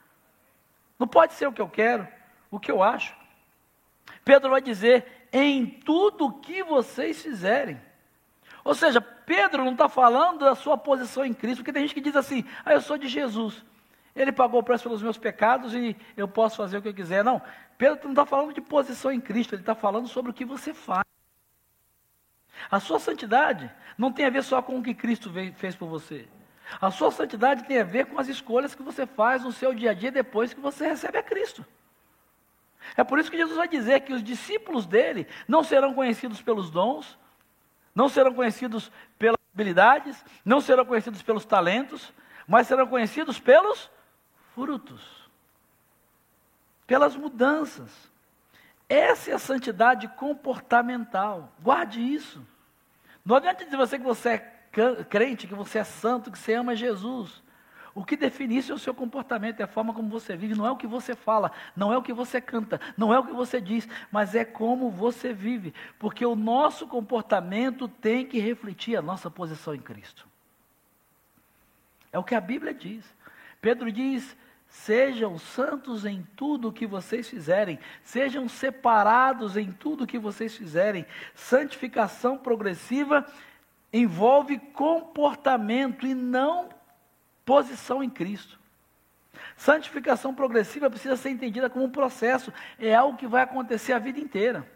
[1.02, 2.08] Não pode ser o que eu quero,
[2.52, 3.16] o que eu acho.
[4.24, 7.82] Pedro vai dizer: em tudo o que vocês fizerem.
[8.64, 12.02] Ou seja, Pedro não está falando da sua posição em Cristo, porque tem gente que
[12.02, 13.66] diz assim: ah, eu sou de Jesus.
[14.16, 17.24] Ele pagou o preço pelos meus pecados e eu posso fazer o que eu quiser.
[17.24, 17.42] Não,
[17.80, 20.72] Pedro não está falando de posição em Cristo, ele está falando sobre o que você
[20.72, 21.04] faz.
[22.70, 26.30] A sua santidade não tem a ver só com o que Cristo fez por você.
[26.80, 29.92] A sua santidade tem a ver com as escolhas que você faz no seu dia
[29.92, 31.66] a dia depois que você recebe a Cristo.
[32.96, 36.70] É por isso que Jesus vai dizer que os discípulos dele não serão conhecidos pelos
[36.70, 37.18] dons,
[37.94, 42.14] não serão conhecidos pelas habilidades, não serão conhecidos pelos talentos,
[42.48, 43.90] mas serão conhecidos pelos
[44.54, 45.30] frutos,
[46.88, 47.92] pelas mudanças.
[48.90, 51.54] Essa é a santidade comportamental.
[51.62, 52.46] Guarde isso.
[53.24, 54.38] Não adianta dizer você que você é
[55.10, 57.42] crente, que você é santo, que você ama Jesus.
[57.94, 60.66] O que define isso é o seu comportamento, é a forma como você vive, não
[60.66, 63.34] é o que você fala, não é o que você canta, não é o que
[63.34, 69.02] você diz, mas é como você vive, porque o nosso comportamento tem que refletir a
[69.02, 70.26] nossa posição em Cristo.
[72.14, 73.06] É o que a Bíblia diz.
[73.60, 80.08] Pedro diz: Sejam santos em tudo o que vocês fizerem, sejam separados em tudo o
[80.08, 81.06] que vocês fizerem.
[81.36, 83.26] Santificação progressiva
[83.92, 86.70] envolve comportamento e não
[87.46, 88.60] posição em Cristo.
[89.56, 94.20] Santificação progressiva precisa ser entendida como um processo, é algo que vai acontecer a vida
[94.20, 94.68] inteira.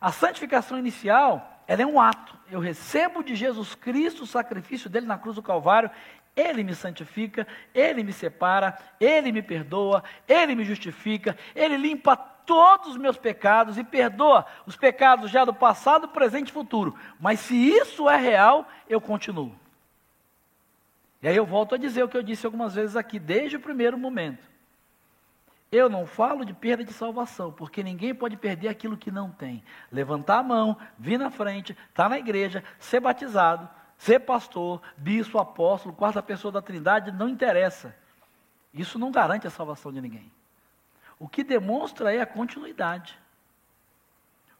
[0.00, 2.36] A santificação inicial, ela é um ato.
[2.50, 5.90] Eu recebo de Jesus Cristo o sacrifício dele na cruz do Calvário,
[6.36, 12.88] ele me santifica, ele me separa, ele me perdoa, ele me justifica, ele limpa todos
[12.88, 16.94] os meus pecados e perdoa os pecados já do passado, presente e futuro.
[17.18, 19.54] Mas se isso é real, eu continuo.
[21.22, 23.60] E aí eu volto a dizer o que eu disse algumas vezes aqui, desde o
[23.60, 24.46] primeiro momento.
[25.72, 29.64] Eu não falo de perda de salvação, porque ninguém pode perder aquilo que não tem.
[29.90, 35.38] Levantar a mão, vir na frente, estar tá na igreja, ser batizado, ser pastor, bispo,
[35.38, 37.96] apóstolo, quarta pessoa da Trindade, não interessa.
[38.72, 40.30] Isso não garante a salvação de ninguém.
[41.24, 43.18] O que demonstra é a continuidade.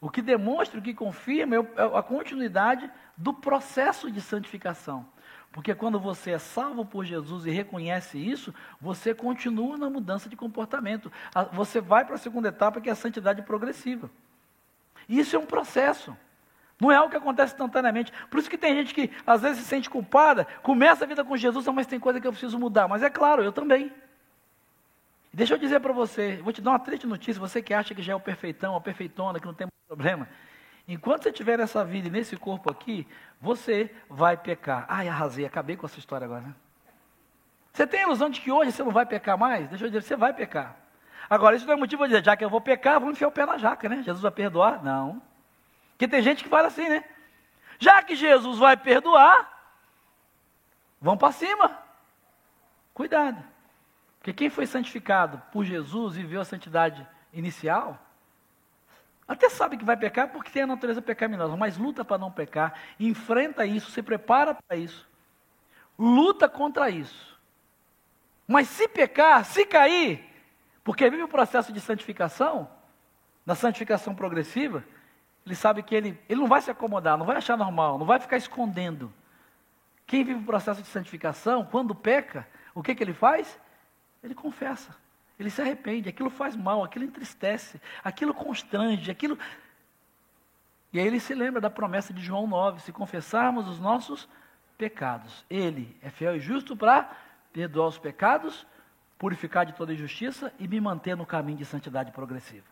[0.00, 5.06] O que demonstra, o que confirma é, é a continuidade do processo de santificação.
[5.52, 10.36] Porque quando você é salvo por Jesus e reconhece isso, você continua na mudança de
[10.36, 11.12] comportamento.
[11.52, 14.10] Você vai para a segunda etapa, que é a santidade progressiva.
[15.06, 16.16] Isso é um processo.
[16.80, 18.10] Não é algo que acontece instantaneamente.
[18.30, 21.36] Por isso que tem gente que às vezes se sente culpada, começa a vida com
[21.36, 22.88] Jesus, mas tem coisa que eu preciso mudar.
[22.88, 23.92] Mas é claro, eu também.
[25.34, 28.00] Deixa eu dizer para você, vou te dar uma triste notícia, você que acha que
[28.00, 30.28] já é o perfeitão, a perfeitona, que não tem problema.
[30.86, 33.04] Enquanto você estiver nessa vida e nesse corpo aqui,
[33.40, 34.86] você vai pecar.
[34.88, 36.42] Ai, arrasei, acabei com essa história agora.
[36.42, 36.54] Né?
[37.72, 39.68] Você tem a ilusão de que hoje você não vai pecar mais?
[39.68, 40.76] Deixa eu dizer, você vai pecar.
[41.28, 43.32] Agora, isso não é motivo de dizer, já que eu vou pecar, vou enfiar o
[43.32, 44.04] pé na jaca, né?
[44.04, 44.84] Jesus vai perdoar?
[44.84, 45.20] Não.
[45.90, 47.02] Porque tem gente que fala assim, né?
[47.80, 49.50] Já que Jesus vai perdoar,
[51.00, 51.76] vão para cima.
[52.92, 53.53] Cuidado.
[54.24, 57.98] Porque quem foi santificado por Jesus e viu a santidade inicial,
[59.28, 62.72] até sabe que vai pecar porque tem a natureza pecaminosa, mas luta para não pecar,
[62.98, 65.06] enfrenta isso, se prepara para isso,
[65.98, 67.38] luta contra isso.
[68.48, 70.24] Mas se pecar, se cair,
[70.82, 72.70] porque vive o processo de santificação,
[73.44, 74.82] na santificação progressiva,
[75.44, 78.18] ele sabe que ele, ele não vai se acomodar, não vai achar normal, não vai
[78.18, 79.12] ficar escondendo.
[80.06, 83.62] Quem vive o processo de santificação, quando peca, o que, que ele faz?
[84.24, 84.96] Ele confessa.
[85.38, 89.38] Ele se arrepende, aquilo faz mal, aquilo entristece, aquilo constrange, aquilo.
[90.92, 94.28] E aí ele se lembra da promessa de João 9: se confessarmos os nossos
[94.78, 97.10] pecados, ele é fiel e justo para
[97.52, 98.66] perdoar os pecados,
[99.18, 102.66] purificar de toda injustiça e me manter no caminho de santidade progressiva.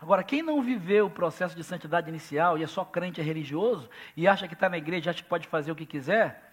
[0.00, 3.88] Agora, quem não viveu o processo de santidade inicial e é só crente é religioso
[4.16, 6.52] e acha que está na igreja, acha que pode fazer o que quiser,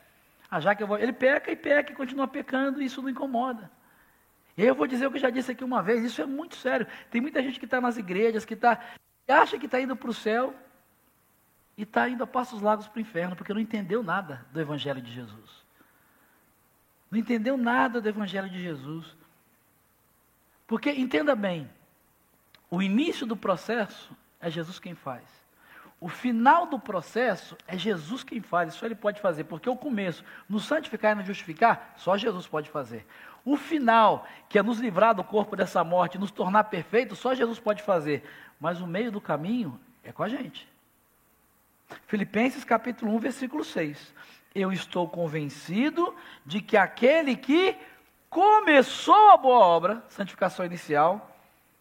[0.60, 3.72] já que eu vou, ele peca e peca e continua pecando e isso não incomoda.
[4.58, 6.88] Eu vou dizer o que já disse aqui uma vez, isso é muito sério.
[7.10, 8.80] Tem muita gente que está nas igrejas, que tá,
[9.28, 10.54] acha que está indo para o céu
[11.78, 15.02] e está indo a passos largos para o inferno, porque não entendeu nada do Evangelho
[15.02, 15.66] de Jesus.
[17.10, 19.18] Não entendeu nada do Evangelho de Jesus.
[20.68, 21.70] Porque, entenda bem,
[22.70, 25.41] o início do processo é Jesus quem faz.
[26.02, 30.26] O final do processo é Jesus quem faz, só Ele pode fazer, porque o começo,
[30.50, 33.06] no santificar e no justificar, só Jesus pode fazer.
[33.46, 37.60] O final, que é nos livrar do corpo dessa morte, nos tornar perfeitos, só Jesus
[37.60, 38.28] pode fazer.
[38.60, 40.68] Mas o meio do caminho é com a gente.
[42.08, 44.14] Filipenses capítulo 1, versículo 6.
[44.56, 47.78] Eu estou convencido de que aquele que
[48.28, 51.38] começou a boa obra, santificação inicial,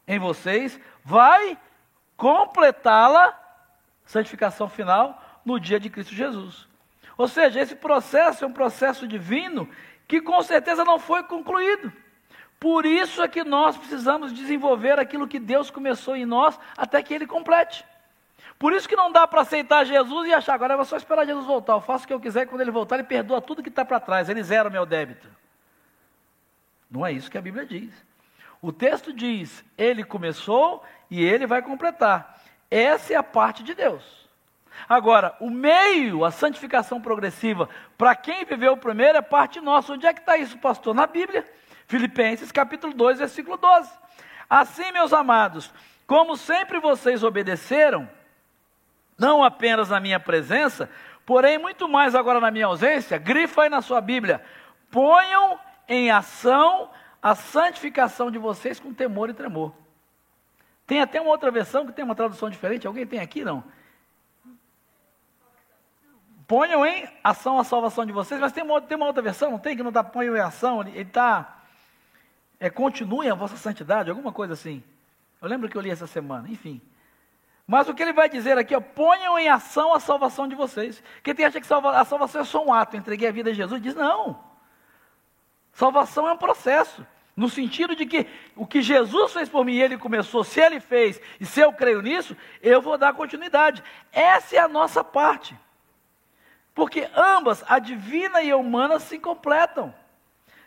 [0.06, 1.56] em vocês, vai
[2.18, 3.49] completá-la,
[4.10, 6.66] santificação final, no dia de Cristo Jesus.
[7.16, 9.68] Ou seja, esse processo é um processo divino
[10.08, 11.92] que com certeza não foi concluído.
[12.58, 17.14] Por isso é que nós precisamos desenvolver aquilo que Deus começou em nós até que
[17.14, 17.86] Ele complete.
[18.58, 21.46] Por isso que não dá para aceitar Jesus e achar, agora vou só esperar Jesus
[21.46, 21.74] voltar.
[21.74, 23.84] Eu faço o que eu quiser e quando Ele voltar, Ele perdoa tudo que está
[23.84, 24.28] para trás.
[24.28, 25.28] Ele zera o meu débito.
[26.90, 27.94] Não é isso que a Bíblia diz.
[28.60, 32.39] O texto diz: Ele começou e Ele vai completar.
[32.70, 34.20] Essa é a parte de Deus.
[34.88, 39.92] Agora, o meio, a santificação progressiva, para quem viveu primeiro, é parte nossa.
[39.92, 40.94] Onde é que está isso, pastor?
[40.94, 41.44] Na Bíblia.
[41.86, 43.90] Filipenses capítulo 2, versículo 12.
[44.48, 45.72] Assim, meus amados,
[46.06, 48.08] como sempre vocês obedeceram,
[49.18, 50.88] não apenas na minha presença,
[51.26, 54.42] porém muito mais agora na minha ausência, grifa aí na sua Bíblia,
[54.90, 56.90] ponham em ação
[57.22, 59.72] a santificação de vocês com temor e tremor.
[60.90, 62.84] Tem até uma outra versão que tem uma tradução diferente.
[62.84, 63.62] Alguém tem aqui, não?
[66.48, 69.58] ponham em ação a salvação de vocês, mas tem uma, tem uma outra versão, não
[69.60, 69.76] tem?
[69.76, 71.60] Que não está ponham em ação, ele está.
[72.58, 74.82] É continuem a vossa santidade, alguma coisa assim.
[75.40, 76.82] Eu lembro que eu li essa semana, enfim.
[77.68, 81.00] Mas o que ele vai dizer aqui, ó, ponham em ação a salvação de vocês.
[81.22, 83.80] Quem tem acha que a salvação é só um ato, entreguei a vida a Jesus,
[83.80, 84.42] diz não.
[85.72, 87.06] Salvação é um processo.
[87.40, 91.18] No sentido de que o que Jesus fez por mim, ele começou, se ele fez
[91.40, 93.82] e se eu creio nisso, eu vou dar continuidade.
[94.12, 95.56] Essa é a nossa parte.
[96.74, 99.94] Porque ambas, a divina e a humana, se completam.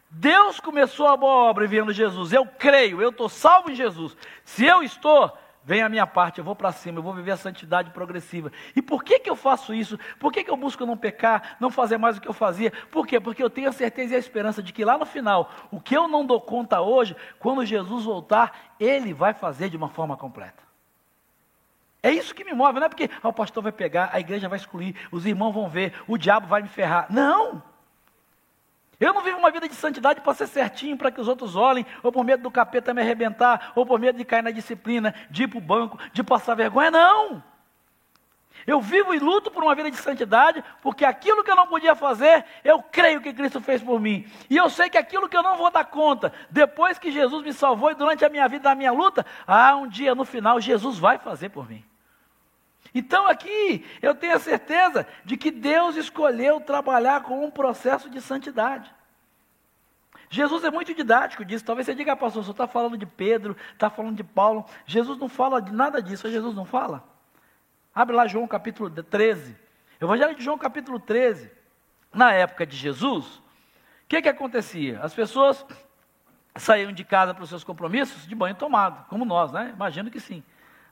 [0.09, 2.33] Deus começou a boa obra enviando Jesus.
[2.33, 4.17] Eu creio, eu estou salvo em Jesus.
[4.43, 5.31] Se eu estou,
[5.63, 8.51] vem a minha parte, eu vou para cima, eu vou viver a santidade progressiva.
[8.75, 9.97] E por que, que eu faço isso?
[10.19, 12.71] Por que, que eu busco não pecar, não fazer mais o que eu fazia?
[12.91, 13.19] Por quê?
[13.19, 15.95] Porque eu tenho a certeza e a esperança de que lá no final, o que
[15.95, 20.63] eu não dou conta hoje, quando Jesus voltar, Ele vai fazer de uma forma completa.
[22.01, 24.49] É isso que me move, não é porque ah, o pastor vai pegar, a igreja
[24.49, 27.07] vai excluir, os irmãos vão ver, o diabo vai me ferrar.
[27.09, 27.63] Não!
[29.03, 31.85] Eu não vivo uma vida de santidade para ser certinho, para que os outros olhem,
[32.01, 35.43] ou por medo do capeta me arrebentar, ou por medo de cair na disciplina, de
[35.43, 36.89] ir para o banco, de passar vergonha.
[36.89, 37.43] Não!
[38.65, 41.95] Eu vivo e luto por uma vida de santidade, porque aquilo que eu não podia
[41.95, 44.25] fazer, eu creio que Cristo fez por mim.
[44.49, 47.51] E eu sei que aquilo que eu não vou dar conta, depois que Jesus me
[47.51, 50.97] salvou e durante a minha vida, a minha luta, ah, um dia no final, Jesus
[50.97, 51.83] vai fazer por mim.
[52.93, 58.21] Então aqui eu tenho a certeza de que Deus escolheu trabalhar com um processo de
[58.21, 58.93] santidade.
[60.29, 61.63] Jesus é muito didático disso.
[61.63, 64.65] Talvez você diga, pastor, você está falando de Pedro, está falando de Paulo.
[64.85, 66.29] Jesus não fala de nada disso.
[66.29, 67.03] Jesus não fala.
[67.93, 69.55] Abre lá João capítulo 13.
[70.01, 71.51] Evangelho de João capítulo 13.
[72.11, 73.41] Na época de Jesus, o
[74.07, 74.99] que, que acontecia?
[75.01, 75.65] As pessoas
[76.55, 79.71] saíam de casa para os seus compromissos de banho tomado, como nós, né?
[79.75, 80.43] Imagino que sim.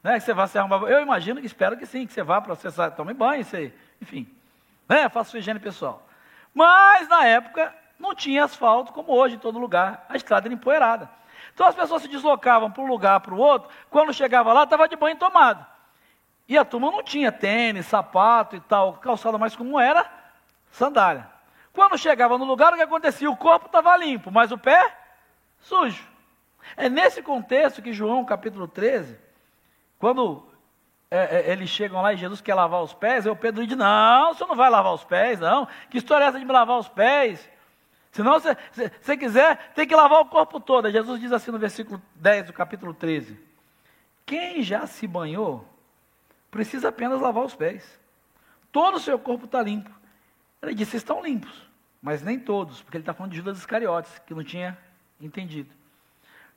[0.03, 0.13] Né?
[0.15, 0.77] Que você vá se arrumar.
[0.89, 4.27] Eu imagino que espero que sim, que você vá para você tome banho, você, enfim.
[4.87, 5.07] Né?
[5.09, 6.07] Faça sua higiene pessoal.
[6.53, 10.05] Mas na época não tinha asfalto como hoje em todo lugar.
[10.09, 11.09] A estrada era empoeirada.
[11.53, 14.87] Então as pessoas se deslocavam para um lugar para o outro, quando chegava lá, estava
[14.87, 15.65] de banho tomado.
[16.47, 20.09] E a turma não tinha tênis, sapato e tal, calçada mais comum era
[20.71, 21.29] sandália.
[21.73, 23.29] Quando chegava no lugar, o que acontecia?
[23.29, 24.97] O corpo estava limpo, mas o pé
[25.59, 26.05] sujo.
[26.75, 29.17] É nesse contexto que João, capítulo 13,
[30.01, 30.43] quando
[31.11, 33.77] é, é, eles chegam lá e Jesus quer lavar os pés, aí o Pedro diz:
[33.77, 35.67] Não, você não vai lavar os pés, não.
[35.91, 37.47] Que história é essa de me lavar os pés?
[38.11, 38.57] Senão, se
[38.99, 40.91] você quiser, tem que lavar o corpo todo.
[40.91, 43.39] Jesus diz assim no versículo 10 do capítulo 13:
[44.25, 45.67] Quem já se banhou,
[46.49, 47.99] precisa apenas lavar os pés.
[48.71, 49.91] Todo o seu corpo está limpo.
[50.63, 51.69] Ele disse: Estão limpos,
[52.01, 54.75] mas nem todos, porque ele está falando de Judas Iscariotes, que não tinha
[55.19, 55.80] entendido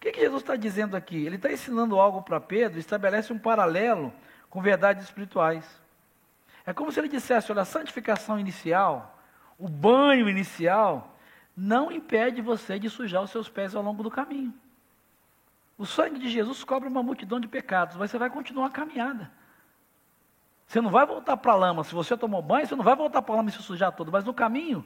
[0.04, 1.24] que, que Jesus está dizendo aqui?
[1.24, 4.12] Ele está ensinando algo para Pedro, estabelece um paralelo
[4.50, 5.64] com verdades espirituais.
[6.66, 9.18] É como se ele dissesse: olha, a santificação inicial,
[9.58, 11.16] o banho inicial,
[11.56, 14.52] não impede você de sujar os seus pés ao longo do caminho.
[15.78, 19.30] O sangue de Jesus cobre uma multidão de pecados, mas você vai continuar a caminhada.
[20.66, 21.82] Você não vai voltar para a lama.
[21.82, 24.12] Se você tomou banho, você não vai voltar para a lama e se sujar todo.
[24.12, 24.84] Mas no caminho,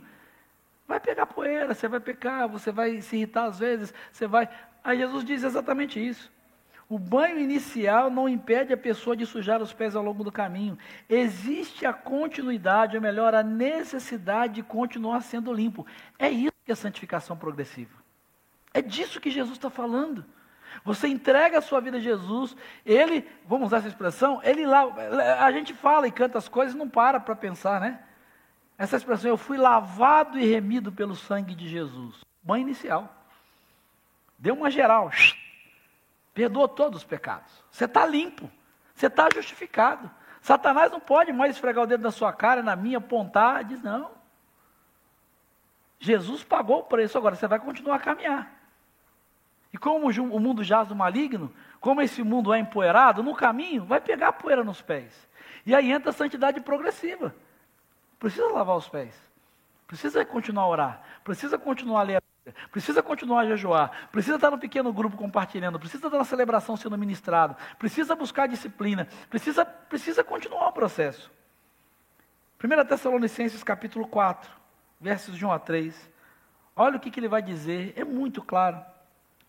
[0.89, 4.49] vai pegar poeira, você vai pecar, você vai se irritar às vezes, você vai.
[4.83, 6.31] Aí Jesus diz exatamente isso.
[6.89, 10.79] O banho inicial não impede a pessoa de sujar os pés ao longo do caminho.
[11.07, 15.87] Existe a continuidade, ou melhor, a necessidade de continuar sendo limpo.
[16.19, 17.95] É isso que é santificação progressiva.
[18.73, 20.25] É disso que Jesus está falando.
[20.83, 24.85] Você entrega a sua vida a Jesus, ele, vamos usar essa expressão, ele lá,
[25.45, 28.01] a gente fala e canta as coisas e não para para pensar, né?
[28.77, 32.21] Essa expressão, eu fui lavado e remido pelo sangue de Jesus.
[32.43, 33.18] Banho inicial.
[34.39, 35.11] Deu uma geral.
[36.33, 37.53] Perdoou todos os pecados.
[37.71, 38.51] Você está limpo.
[38.95, 40.11] Você está justificado.
[40.41, 43.65] Satanás não pode mais esfregar o dedo na sua cara, na minha, apontar.
[43.65, 44.11] Diz não.
[45.99, 48.53] Jesus pagou o preço, agora você vai continuar a caminhar.
[49.73, 54.01] E como o mundo jaz do maligno, como esse mundo é empoeirado, no caminho vai
[54.01, 55.29] pegar poeira nos pés.
[55.67, 57.35] E aí entra a santidade progressiva.
[58.19, 59.15] Precisa lavar os pés.
[59.87, 61.03] Precisa continuar a orar.
[61.25, 62.23] Precisa continuar a ler
[62.71, 66.97] precisa continuar a jejuar, precisa estar no pequeno grupo compartilhando, precisa estar na celebração sendo
[66.99, 71.31] ministrado, precisa buscar disciplina, precisa, precisa continuar o processo.
[72.63, 74.51] 1 Tessalonicenses capítulo 4,
[75.01, 76.11] versos de 1 a 3.
[76.75, 78.81] Olha o que, que ele vai dizer, é muito claro.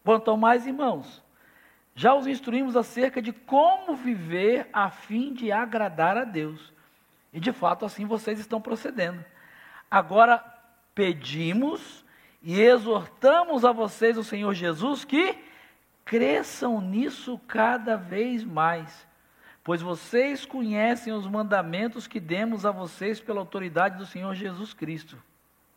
[0.04, 1.24] Quanto mais, irmãos,
[1.94, 6.74] já os instruímos acerca de como viver a fim de agradar a Deus.
[7.34, 9.24] E de fato assim vocês estão procedendo.
[9.92, 10.44] Agora
[10.96, 12.06] pedimos
[12.42, 15.38] e exortamos a vocês, o Senhor Jesus, que
[16.06, 19.08] cresçam nisso cada vez mais,
[19.64, 25.22] pois vocês conhecem os mandamentos que demos a vocês pela autoridade do Senhor Jesus Cristo.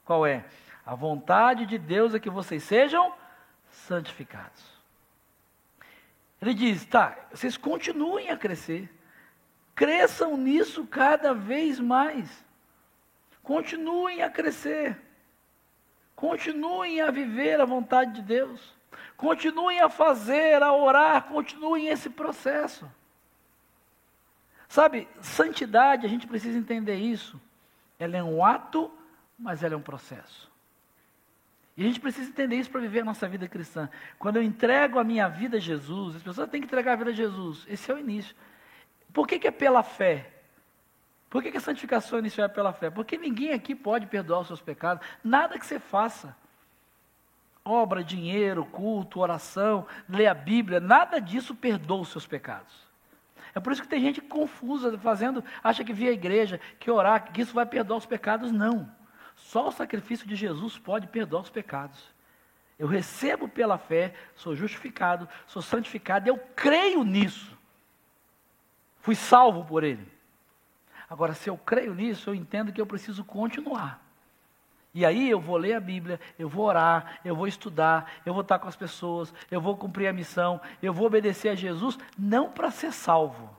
[0.04, 0.44] Qual é?
[0.86, 3.12] A vontade de Deus é que vocês sejam
[3.70, 4.62] santificados.
[6.40, 8.92] Ele diz: tá, vocês continuem a crescer,
[9.74, 12.44] cresçam nisso cada vez mais,
[13.42, 15.00] continuem a crescer,
[16.22, 18.72] continuem a viver a vontade de Deus,
[19.16, 22.88] continuem a fazer, a orar, continuem esse processo.
[24.68, 27.40] Sabe, santidade, a gente precisa entender isso.
[27.98, 28.88] Ela é um ato,
[29.36, 30.48] mas ela é um processo.
[31.76, 33.90] E a gente precisa entender isso para viver a nossa vida cristã.
[34.16, 37.10] Quando eu entrego a minha vida a Jesus, as pessoas têm que entregar a vida
[37.10, 37.66] a Jesus.
[37.68, 38.36] Esse é o início.
[39.12, 40.30] Por que, que é pela fé?
[41.32, 42.90] Por que, que a santificação inicial é pela fé?
[42.90, 45.02] Porque ninguém aqui pode perdoar os seus pecados.
[45.24, 46.36] Nada que você faça.
[47.64, 52.74] Obra, dinheiro, culto, oração, ler a Bíblia, nada disso perdoa os seus pecados.
[53.54, 57.32] É por isso que tem gente confusa, fazendo, acha que via a igreja, que orar,
[57.32, 58.52] que isso vai perdoar os pecados.
[58.52, 58.86] Não.
[59.34, 62.12] Só o sacrifício de Jesus pode perdoar os pecados.
[62.78, 67.56] Eu recebo pela fé, sou justificado, sou santificado, eu creio nisso.
[69.00, 70.12] Fui salvo por Ele.
[71.12, 74.02] Agora, se eu creio nisso, eu entendo que eu preciso continuar.
[74.94, 78.40] E aí eu vou ler a Bíblia, eu vou orar, eu vou estudar, eu vou
[78.40, 82.50] estar com as pessoas, eu vou cumprir a missão, eu vou obedecer a Jesus, não
[82.50, 83.54] para ser salvo,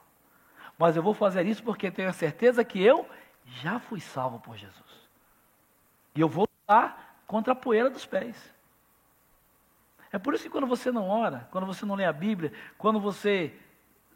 [0.80, 3.08] mas eu vou fazer isso porque tenho a certeza que eu
[3.46, 5.08] já fui salvo por Jesus.
[6.16, 8.36] E eu vou lutar contra a poeira dos pés.
[10.12, 13.00] É por isso que quando você não ora, quando você não lê a Bíblia, quando
[13.00, 13.56] você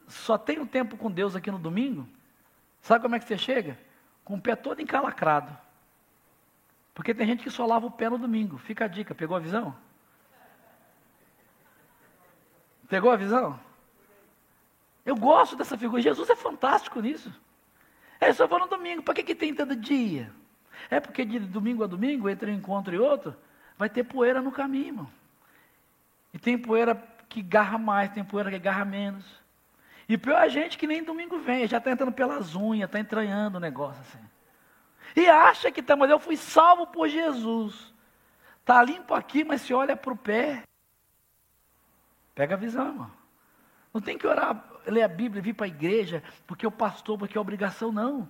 [0.08, 2.18] só tem um tempo com Deus aqui no domingo,
[2.88, 3.78] sabe como é que você chega?
[4.24, 5.56] Com o pé todo encalacrado.
[6.94, 8.58] Porque tem gente que só lava o pé no domingo.
[8.58, 9.76] Fica a dica, pegou a visão?
[12.90, 13.60] Pegou a visão?
[15.06, 16.02] Eu gosto dessa figura.
[16.02, 17.32] Jesus é fantástico nisso.
[18.20, 19.04] É só vou no domingo.
[19.04, 20.32] Para que, que tem todo dia?
[20.90, 23.36] É porque de domingo a domingo, entre um encontro e outro,
[23.78, 25.12] vai ter poeira no caminho, irmão.
[26.34, 26.96] E tem poeira
[27.28, 29.26] que garra mais, tem poeira que garra menos.
[30.08, 33.58] E pior a gente que nem domingo vem, já está entrando pelas unhas, está entranhando
[33.58, 34.26] o negócio assim.
[35.16, 37.94] E acha que está, mas eu fui salvo por Jesus.
[38.60, 40.64] Está limpo aqui, mas se olha para o pé.
[42.34, 43.12] Pega a visão, irmão.
[43.94, 47.18] Não tem que orar, ler a Bíblia, vir para a igreja, porque é o pastor,
[47.18, 48.30] porque é obrigação, não.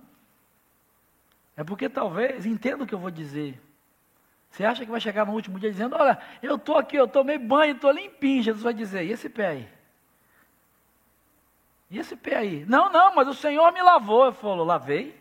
[1.56, 3.60] É porque talvez, entenda o que eu vou dizer.
[4.50, 7.36] Você acha que vai chegar no último dia dizendo: Olha, eu estou aqui, eu tomei
[7.36, 8.42] banho, estou limpinho.
[8.42, 9.77] Jesus vai dizer: E esse pé aí?
[11.90, 12.64] E esse pé aí?
[12.66, 14.26] Não, não, mas o Senhor me lavou.
[14.26, 15.18] Eu falo: Lavei.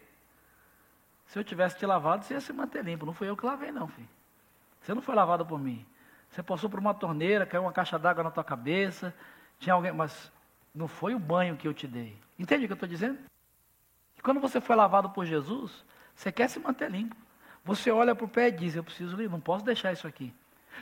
[1.27, 3.05] Se eu tivesse te lavado, você ia se manter limpo.
[3.05, 4.07] Não fui eu que lavei, não, filho.
[4.81, 5.85] Você não foi lavado por mim.
[6.29, 9.13] Você passou por uma torneira, caiu uma caixa d'água na tua cabeça.
[9.59, 10.31] Tinha alguém, mas
[10.73, 12.17] não foi o banho que eu te dei.
[12.39, 13.17] Entende o que eu estou dizendo?
[14.17, 15.83] E quando você foi lavado por Jesus,
[16.15, 17.15] você quer se manter limpo.
[17.65, 20.33] Você olha para o pé e diz: Eu preciso ir, não posso deixar isso aqui.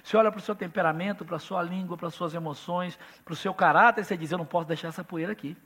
[0.04, 3.34] Você olha para o seu temperamento, para a sua língua, para as suas emoções, para
[3.34, 5.58] o seu caráter, e você diz: Eu não posso deixar essa poeira aqui.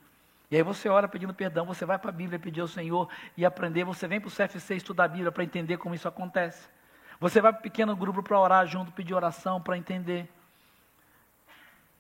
[0.52, 3.46] E aí você ora pedindo perdão, você vai para a Bíblia pedir ao Senhor e
[3.46, 3.84] aprender.
[3.84, 6.68] Você vem para o CFC estudar a Bíblia para entender como isso acontece.
[7.20, 10.28] Você vai para o pequeno grupo para orar junto, pedir oração para entender.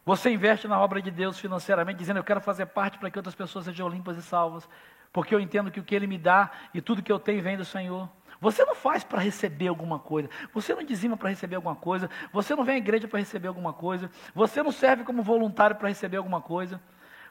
[0.05, 3.35] Você investe na obra de Deus financeiramente, dizendo: Eu quero fazer parte para que outras
[3.35, 4.67] pessoas sejam limpas e salvas
[5.11, 7.57] porque eu entendo que o que Ele me dá e tudo que eu tenho vem
[7.57, 8.09] do Senhor.
[8.39, 12.55] Você não faz para receber alguma coisa, você não dizima para receber alguma coisa, você
[12.55, 16.17] não vem à igreja para receber alguma coisa, você não serve como voluntário para receber
[16.17, 16.81] alguma coisa,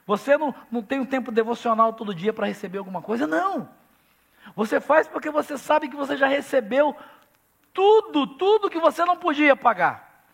[0.09, 3.69] você não, não tem um tempo devocional todo dia para receber alguma coisa, não.
[4.55, 6.97] Você faz porque você sabe que você já recebeu
[7.71, 10.25] tudo, tudo que você não podia pagar.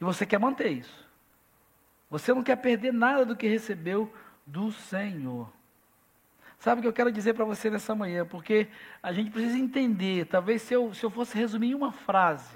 [0.00, 1.06] E você quer manter isso.
[2.10, 4.12] Você não quer perder nada do que recebeu
[4.44, 5.48] do Senhor.
[6.58, 8.26] Sabe o que eu quero dizer para você nessa manhã?
[8.26, 8.66] Porque
[9.00, 12.50] a gente precisa entender, talvez se eu, se eu fosse resumir em uma frase,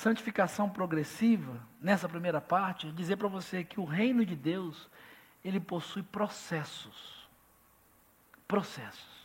[0.00, 4.88] santificação progressiva, nessa primeira parte, dizer para você que o reino de Deus,
[5.44, 7.28] ele possui processos.
[8.48, 9.20] Processos.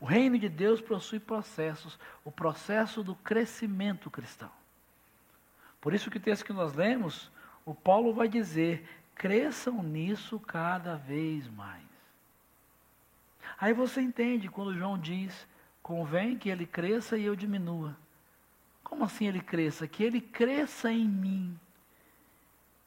[0.00, 4.50] O reino de Deus possui processos, o processo do crescimento cristão.
[5.78, 7.30] Por isso que o texto que nós lemos,
[7.64, 11.84] o Paulo vai dizer: cresçam nisso cada vez mais.
[13.60, 15.46] Aí você entende quando João diz:
[15.82, 17.94] convém que ele cresça e eu diminua.
[18.86, 19.88] Como assim ele cresça?
[19.88, 21.58] Que ele cresça em mim.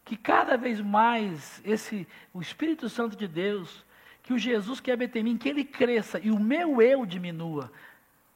[0.06, 3.86] Que cada vez mais esse o Espírito Santo de Deus,
[4.24, 7.70] que o Jesus que habita em mim, que ele cresça e o meu eu diminua.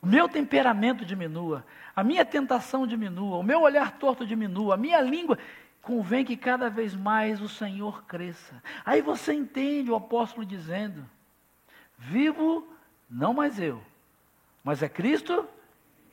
[0.02, 5.00] O meu temperamento diminua, a minha tentação diminua, o meu olhar torto diminua, a minha
[5.00, 5.40] língua
[5.82, 8.62] convém que cada vez mais o Senhor cresça.
[8.86, 11.10] Aí você entende o apóstolo dizendo:
[11.98, 12.68] Vivo
[13.10, 13.82] não mais eu,
[14.66, 15.48] mas é Cristo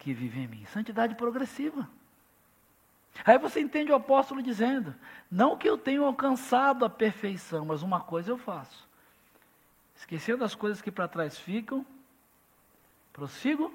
[0.00, 0.64] que vive em mim.
[0.64, 1.88] Santidade progressiva.
[3.24, 4.94] Aí você entende o apóstolo dizendo:
[5.30, 8.88] Não que eu tenha alcançado a perfeição, mas uma coisa eu faço.
[9.94, 11.84] Esquecendo as coisas que para trás ficam,
[13.12, 13.72] prossigo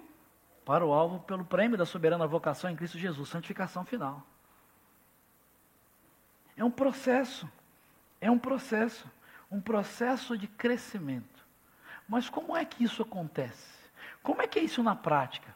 [0.65, 4.25] para o alvo pelo prêmio da soberana vocação em Cristo Jesus, santificação final.
[6.57, 7.47] É um processo,
[8.19, 9.09] é um processo,
[9.51, 11.45] um processo de crescimento.
[12.07, 13.75] Mas como é que isso acontece?
[14.23, 15.54] Como é que é isso na prática?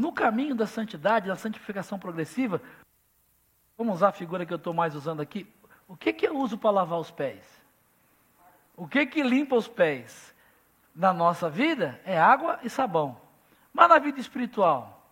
[0.00, 2.62] No caminho da santidade, da santificação progressiva,
[3.76, 5.46] vamos usar a figura que eu estou mais usando aqui.
[5.86, 7.44] O que, que eu uso para lavar os pés?
[8.74, 10.34] O que, que limpa os pés?
[10.94, 13.20] Na nossa vida é água e sabão.
[13.74, 15.06] Mas na vida espiritual,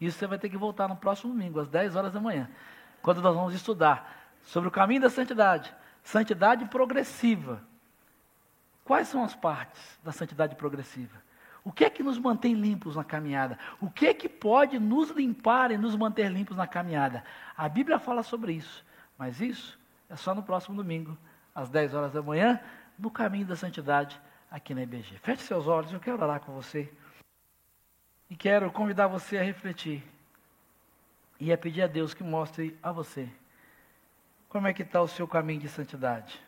[0.00, 2.48] isso você vai ter que voltar no próximo domingo, às 10 horas da manhã,
[3.02, 7.60] quando nós vamos estudar sobre o caminho da santidade, santidade progressiva.
[8.84, 11.20] Quais são as partes da santidade progressiva?
[11.64, 13.58] O que é que nos mantém limpos na caminhada?
[13.80, 17.24] O que é que pode nos limpar e nos manter limpos na caminhada?
[17.56, 18.84] A Bíblia fala sobre isso,
[19.16, 21.16] mas isso é só no próximo domingo,
[21.54, 22.60] às 10 horas da manhã,
[22.98, 25.18] no caminho da santidade aqui na IBG.
[25.18, 26.92] Feche seus olhos, eu quero orar com você.
[28.28, 30.02] E quero convidar você a refletir
[31.38, 33.28] e a pedir a Deus que mostre a você
[34.52, 36.38] como é que está o seu caminho de santidade.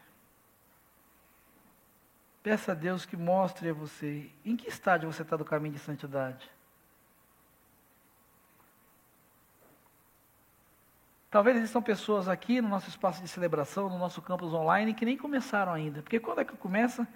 [2.45, 5.81] Peça a Deus que mostre a você em que estágio você está do caminho de
[5.81, 6.47] santidade.
[11.31, 15.17] Talvez existam pessoas aqui no nosso espaço de celebração, no nosso campus online, que nem
[15.17, 16.03] começaram ainda.
[16.03, 17.09] Porque quando é que começa?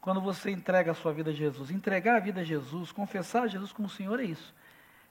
[0.00, 1.72] Quando você entrega a sua vida a Jesus.
[1.72, 4.54] Entregar a vida a Jesus, confessar a Jesus como Senhor é isso.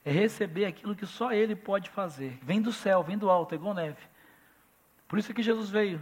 [0.06, 2.40] É receber aquilo que só Ele pode fazer.
[2.42, 4.02] Vem do céu, vem do alto, é igual neve.
[5.10, 6.00] Por isso é que Jesus veio.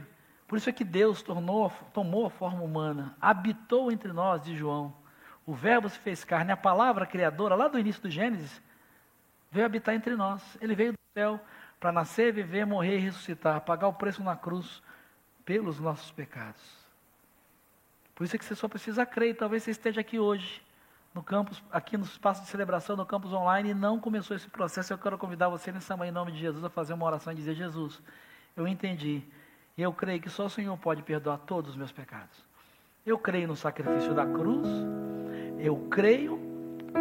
[0.49, 4.91] Por isso é que Deus tornou, tomou a forma humana, habitou entre nós, de João.
[5.45, 8.59] O Verbo se fez carne, a palavra criadora, lá do início do Gênesis,
[9.51, 10.57] veio habitar entre nós.
[10.59, 11.39] Ele veio do céu
[11.79, 14.81] para nascer, viver, morrer e ressuscitar, pagar o preço na cruz
[15.45, 16.63] pelos nossos pecados.
[18.15, 19.37] Por isso é que você só precisa crer.
[19.37, 20.63] talvez você esteja aqui hoje,
[21.13, 24.91] no campus, aqui no espaço de celebração, no campus online, e não começou esse processo.
[24.91, 27.35] Eu quero convidar você nessa manhã, em nome de Jesus, a fazer uma oração e
[27.35, 28.01] dizer: Jesus,
[28.57, 29.23] eu entendi
[29.79, 32.45] e eu creio que só o Senhor pode perdoar todos os meus pecados.
[33.05, 34.67] Eu creio no sacrifício da cruz.
[35.57, 36.37] Eu creio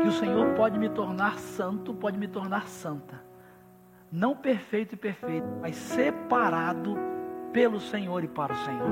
[0.00, 3.20] que o Senhor pode me tornar santo, pode me tornar santa.
[4.12, 6.96] Não perfeito e perfeito, mas separado
[7.52, 8.90] pelo Senhor e para o Senhor.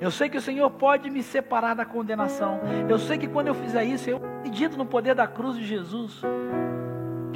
[0.00, 2.58] Eu sei que o Senhor pode me separar da condenação.
[2.88, 6.22] Eu sei que quando eu fizer isso, eu acredito no poder da cruz de Jesus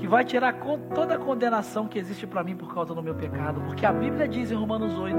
[0.03, 0.57] que vai tirar
[0.93, 4.27] toda a condenação que existe para mim por causa do meu pecado, porque a Bíblia
[4.27, 5.17] diz em Romanos 8: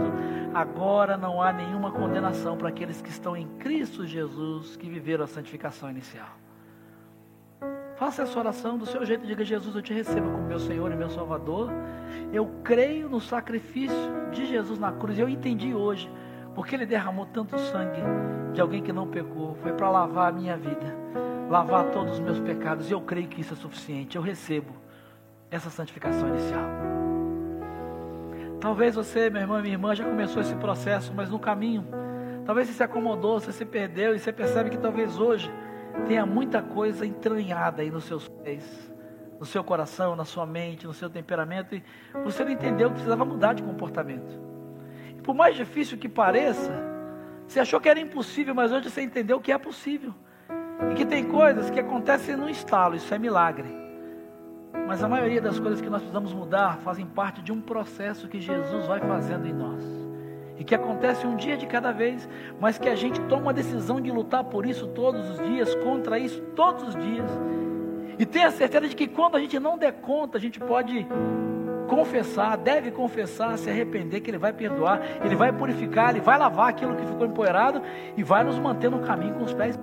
[0.53, 5.27] agora não há nenhuma condenação para aqueles que estão em Cristo Jesus, que viveram a
[5.27, 6.27] santificação inicial.
[7.95, 10.97] Faça essa oração do seu jeito, diga: Jesus, eu te recebo como meu Senhor e
[10.97, 11.71] meu Salvador.
[12.33, 15.17] Eu creio no sacrifício de Jesus na cruz.
[15.17, 16.11] Eu entendi hoje
[16.53, 18.01] porque Ele derramou tanto sangue
[18.51, 19.55] de alguém que não pecou.
[19.61, 21.03] Foi para lavar a minha vida
[21.53, 24.15] lavar todos os meus pecados, e eu creio que isso é suficiente.
[24.15, 24.73] Eu recebo
[25.51, 26.65] essa santificação inicial.
[28.59, 31.85] Talvez você, meu irmão e minha irmã, já começou esse processo, mas no caminho,
[32.43, 35.53] talvez você se acomodou, você se perdeu, e você percebe que talvez hoje
[36.07, 38.91] tenha muita coisa entranhada aí nos seus pés,
[39.39, 41.83] no seu coração, na sua mente, no seu temperamento, e
[42.23, 44.41] você não entendeu que precisava mudar de comportamento.
[45.15, 46.73] E por mais difícil que pareça,
[47.47, 50.15] você achou que era impossível, mas hoje você entendeu que é possível.
[50.91, 53.83] E que tem coisas que acontecem no estalo, isso é milagre.
[54.87, 58.41] Mas a maioria das coisas que nós precisamos mudar fazem parte de um processo que
[58.41, 59.83] Jesus vai fazendo em nós.
[60.57, 62.27] E que acontece um dia de cada vez,
[62.59, 66.19] mas que a gente toma a decisão de lutar por isso todos os dias, contra
[66.19, 67.29] isso todos os dias.
[68.19, 71.07] E tenha certeza de que quando a gente não der conta, a gente pode
[71.87, 76.69] confessar, deve confessar, se arrepender, que Ele vai perdoar, Ele vai purificar, Ele vai lavar
[76.69, 77.81] aquilo que ficou empoeirado
[78.15, 79.79] e vai nos manter no caminho com os pés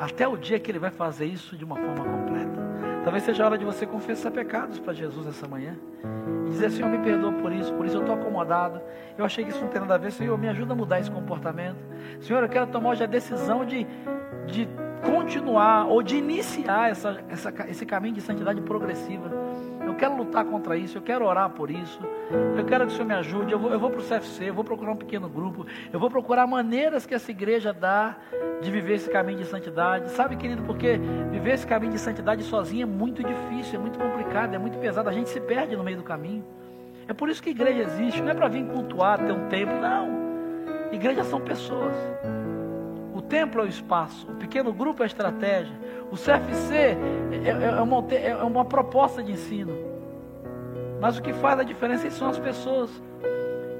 [0.00, 2.58] até o dia que Ele vai fazer isso de uma forma completa.
[3.04, 5.76] Talvez seja a hora de você confessar pecados para Jesus essa manhã.
[6.46, 8.80] E dizer, Senhor, me perdoa por isso, por isso eu estou acomodado.
[9.16, 10.10] Eu achei que isso não tem nada a ver.
[10.10, 11.78] Senhor, me ajuda a mudar esse comportamento.
[12.20, 13.86] Senhor, eu quero tomar hoje a decisão de,
[14.46, 14.68] de
[15.02, 19.30] continuar ou de iniciar essa, essa, esse caminho de santidade progressiva
[20.00, 22.00] quero lutar contra isso, eu quero orar por isso,
[22.56, 23.52] eu quero que o Senhor me ajude.
[23.52, 26.08] Eu vou, eu vou para o CFC, eu vou procurar um pequeno grupo, eu vou
[26.08, 28.16] procurar maneiras que essa igreja dá
[28.62, 30.10] de viver esse caminho de santidade.
[30.12, 30.98] Sabe, querido, porque
[31.30, 35.06] viver esse caminho de santidade sozinho é muito difícil, é muito complicado, é muito pesado,
[35.06, 36.44] a gente se perde no meio do caminho.
[37.06, 40.08] É por isso que igreja existe, não é para vir cultuar, ter um templo, não.
[40.92, 41.94] Igrejas são pessoas.
[43.12, 45.74] O templo é o espaço, o pequeno grupo é a estratégia,
[46.10, 46.96] o CFC é,
[47.44, 49.89] é, é, uma, é uma proposta de ensino.
[51.00, 52.90] Mas o que faz a diferença são as pessoas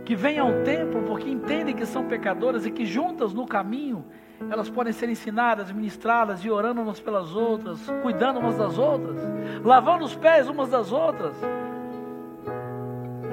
[0.04, 4.04] que vêm ao templo porque entendem que são pecadoras e que juntas no caminho
[4.50, 9.18] elas podem ser ensinadas, ministradas e orando umas pelas outras, cuidando umas das outras,
[9.62, 11.34] lavando os pés umas das outras.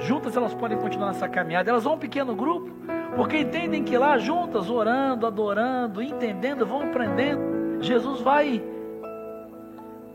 [0.00, 1.70] Juntas elas podem continuar nessa caminhada.
[1.70, 2.70] Elas vão um pequeno grupo,
[3.16, 7.82] porque entendem que lá juntas, orando, adorando, entendendo, vão aprendendo.
[7.82, 8.62] Jesus vai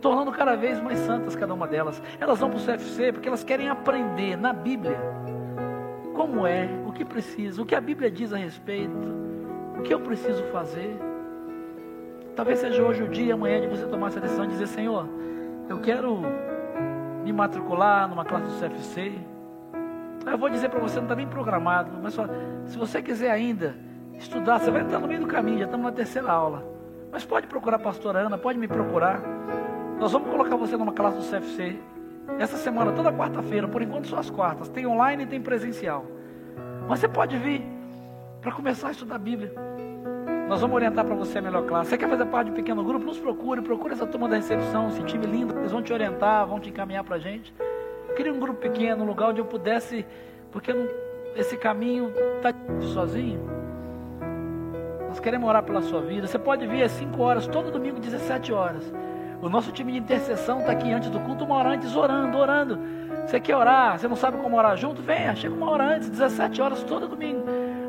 [0.03, 2.03] tornando cada vez mais santas cada uma delas.
[2.19, 4.99] Elas vão para o CFC porque elas querem aprender na Bíblia
[6.13, 9.07] como é, o que precisa, o que a Bíblia diz a respeito,
[9.79, 10.99] o que eu preciso fazer.
[12.35, 15.07] Talvez seja hoje o dia, amanhã, de você tomar essa decisão e dizer: Senhor,
[15.69, 16.19] eu quero
[17.23, 19.13] me matricular numa classe do CFC.
[20.25, 22.25] Eu vou dizer para você, não está bem programado, mas só,
[22.65, 23.75] se você quiser ainda
[24.17, 26.63] estudar, você vai entrar no meio do caminho, já estamos na terceira aula.
[27.11, 29.21] Mas pode procurar a pastora Ana, pode me procurar.
[30.03, 31.77] Nós vamos colocar você numa classe do CFC.
[32.37, 34.67] Essa semana, toda quarta-feira, por enquanto só as quartas.
[34.67, 36.05] Tem online e tem presencial.
[36.89, 37.63] Mas você pode vir
[38.41, 39.53] para começar a estudar a Bíblia.
[40.49, 41.91] Nós vamos orientar para você a melhor classe.
[41.91, 43.05] Você quer fazer parte de um pequeno grupo?
[43.05, 45.57] Nos procure, procure essa turma da recepção, esse time lindo.
[45.57, 47.53] Eles vão te orientar, vão te encaminhar para a gente.
[48.09, 50.05] Eu queria um grupo pequeno, um lugar onde eu pudesse,
[50.51, 50.85] porque não,
[51.37, 52.53] esse caminho está
[52.93, 53.39] sozinho.
[55.07, 56.27] Nós queremos orar pela sua vida.
[56.27, 58.83] Você pode vir às 5 horas, todo domingo, 17 horas.
[59.43, 62.79] O nosso time de intercessão está aqui antes do culto, uma hora antes, orando, orando.
[63.27, 63.99] Você quer orar?
[63.99, 65.01] Você não sabe como orar junto?
[65.01, 67.43] Venha, chega uma hora antes, 17 horas todo domingo.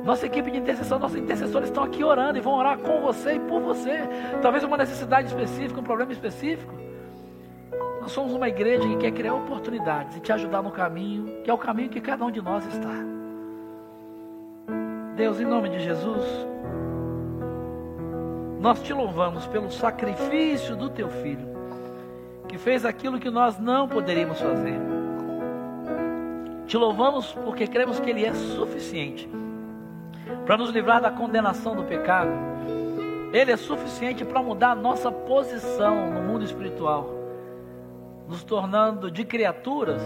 [0.04, 3.38] Nossa equipe de intercessão, nossos intercessores estão aqui orando e vão orar com você e
[3.38, 4.00] por você.
[4.42, 6.74] Talvez uma necessidade específica, um problema específico.
[8.00, 11.54] Nós somos uma igreja que quer criar oportunidades e te ajudar no caminho, que é
[11.54, 12.94] o caminho que cada um de nós está.
[15.14, 16.48] Deus, em nome de Jesus,
[18.64, 21.46] nós te louvamos pelo sacrifício do teu filho,
[22.48, 24.80] que fez aquilo que nós não poderíamos fazer.
[26.66, 29.28] Te louvamos porque cremos que ele é suficiente
[30.46, 32.30] para nos livrar da condenação do pecado.
[33.34, 37.10] Ele é suficiente para mudar a nossa posição no mundo espiritual,
[38.26, 40.00] nos tornando de criaturas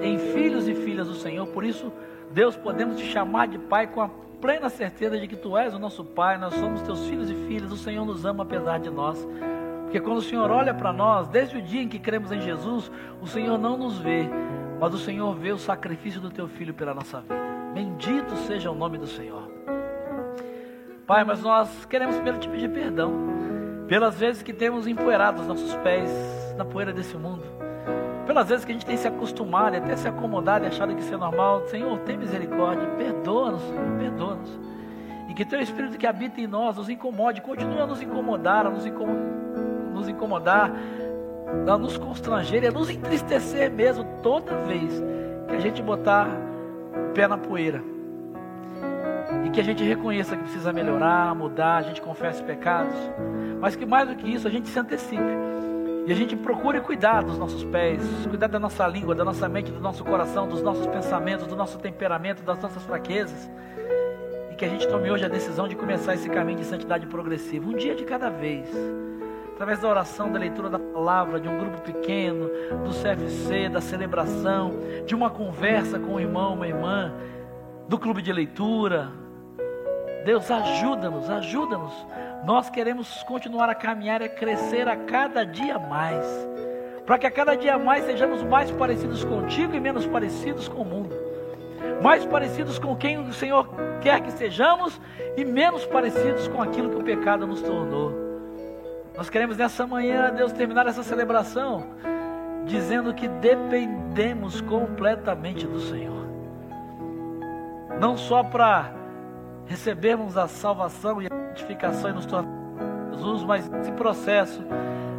[0.00, 1.46] em filhos e filhas do Senhor.
[1.48, 1.92] Por isso,
[2.32, 4.08] Deus, podemos te chamar de Pai com a
[4.40, 7.72] plena certeza de que tu és o nosso Pai, nós somos teus filhos e filhas,
[7.72, 9.26] o Senhor nos ama apesar de nós.
[9.82, 12.90] Porque quando o Senhor olha para nós, desde o dia em que cremos em Jesus,
[13.20, 14.28] o Senhor não nos vê,
[14.78, 17.34] mas o Senhor vê o sacrifício do teu filho pela nossa vida.
[17.74, 19.50] Bendito seja o nome do Senhor.
[21.06, 23.12] Pai, mas nós queremos primeiro te pedir perdão
[23.88, 26.08] pelas vezes que temos empoeirado os nossos pés
[26.56, 27.59] na poeira desse mundo
[28.30, 31.12] pelas vezes que a gente tem se acostumado, até se acomodado e achado que isso
[31.12, 31.66] é normal.
[31.66, 34.60] Senhor, tem misericórdia, perdoa-nos, Senhor, perdoa-nos.
[35.28, 38.70] E que teu Espírito que habita em nós nos incomode, continue a nos incomodar, a
[38.70, 39.08] nos, incom
[39.92, 40.70] nos incomodar,
[41.66, 45.02] a nos constranger, a nos entristecer mesmo toda vez
[45.48, 47.82] que a gente botar o pé na poeira.
[49.44, 52.94] E que a gente reconheça que precisa melhorar, mudar, a gente confesse pecados.
[53.60, 55.50] Mas que mais do que isso, a gente se antecipe
[56.10, 59.70] e a gente procure cuidar dos nossos pés, cuidar da nossa língua, da nossa mente,
[59.70, 63.48] do nosso coração, dos nossos pensamentos, do nosso temperamento, das nossas fraquezas.
[64.50, 67.64] E que a gente tome hoje a decisão de começar esse caminho de santidade progressiva,
[67.64, 68.68] um dia de cada vez.
[69.52, 72.50] Através da oração, da leitura da palavra, de um grupo pequeno,
[72.82, 77.14] do CFC, da celebração, de uma conversa com um irmão, uma irmã,
[77.88, 79.12] do clube de leitura.
[80.24, 81.94] Deus, ajuda-nos, ajuda-nos
[82.44, 86.24] nós queremos continuar a caminhar e a crescer a cada dia mais.
[87.04, 90.84] Para que a cada dia mais sejamos mais parecidos contigo e menos parecidos com o
[90.84, 91.14] mundo.
[92.02, 93.68] Mais parecidos com quem o Senhor
[94.00, 95.00] quer que sejamos
[95.36, 98.12] e menos parecidos com aquilo que o pecado nos tornou.
[99.16, 101.86] Nós queremos nessa manhã, Deus, terminar essa celebração
[102.64, 106.26] dizendo que dependemos completamente do Senhor.
[107.98, 108.92] Não só para
[109.66, 112.60] recebermos a salvação e a santificação e nos tornar
[113.12, 114.64] Jesus, mas processo,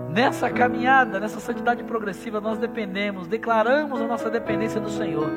[0.09, 5.29] nessa caminhada, nessa santidade progressiva, nós dependemos, declaramos a nossa dependência do Senhor,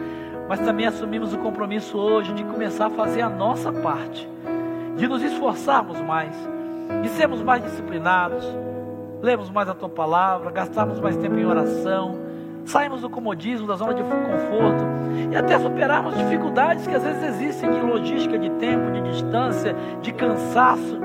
[0.48, 4.28] mas também assumimos o compromisso hoje de começar a fazer a nossa parte,
[4.96, 6.34] de nos esforçarmos mais,
[7.02, 8.44] de sermos mais disciplinados,
[9.20, 12.18] lermos mais a tua palavra, gastarmos mais tempo em oração,
[12.64, 14.84] sairmos do comodismo, da zona de conforto
[15.30, 20.12] e até superarmos dificuldades que às vezes existem de logística, de tempo, de distância, de
[20.12, 20.98] cansaço.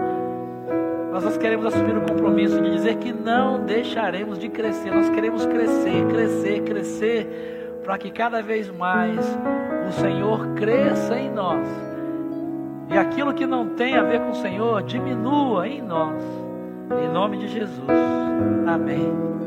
[1.12, 4.92] Mas nós queremos assumir o compromisso de dizer que não deixaremos de crescer.
[4.92, 9.20] Nós queremos crescer, crescer, crescer, para que cada vez mais
[9.88, 11.68] o Senhor cresça em nós.
[12.92, 16.24] E aquilo que não tem a ver com o Senhor diminua em nós.
[17.04, 17.88] Em nome de Jesus.
[18.68, 19.39] Amém.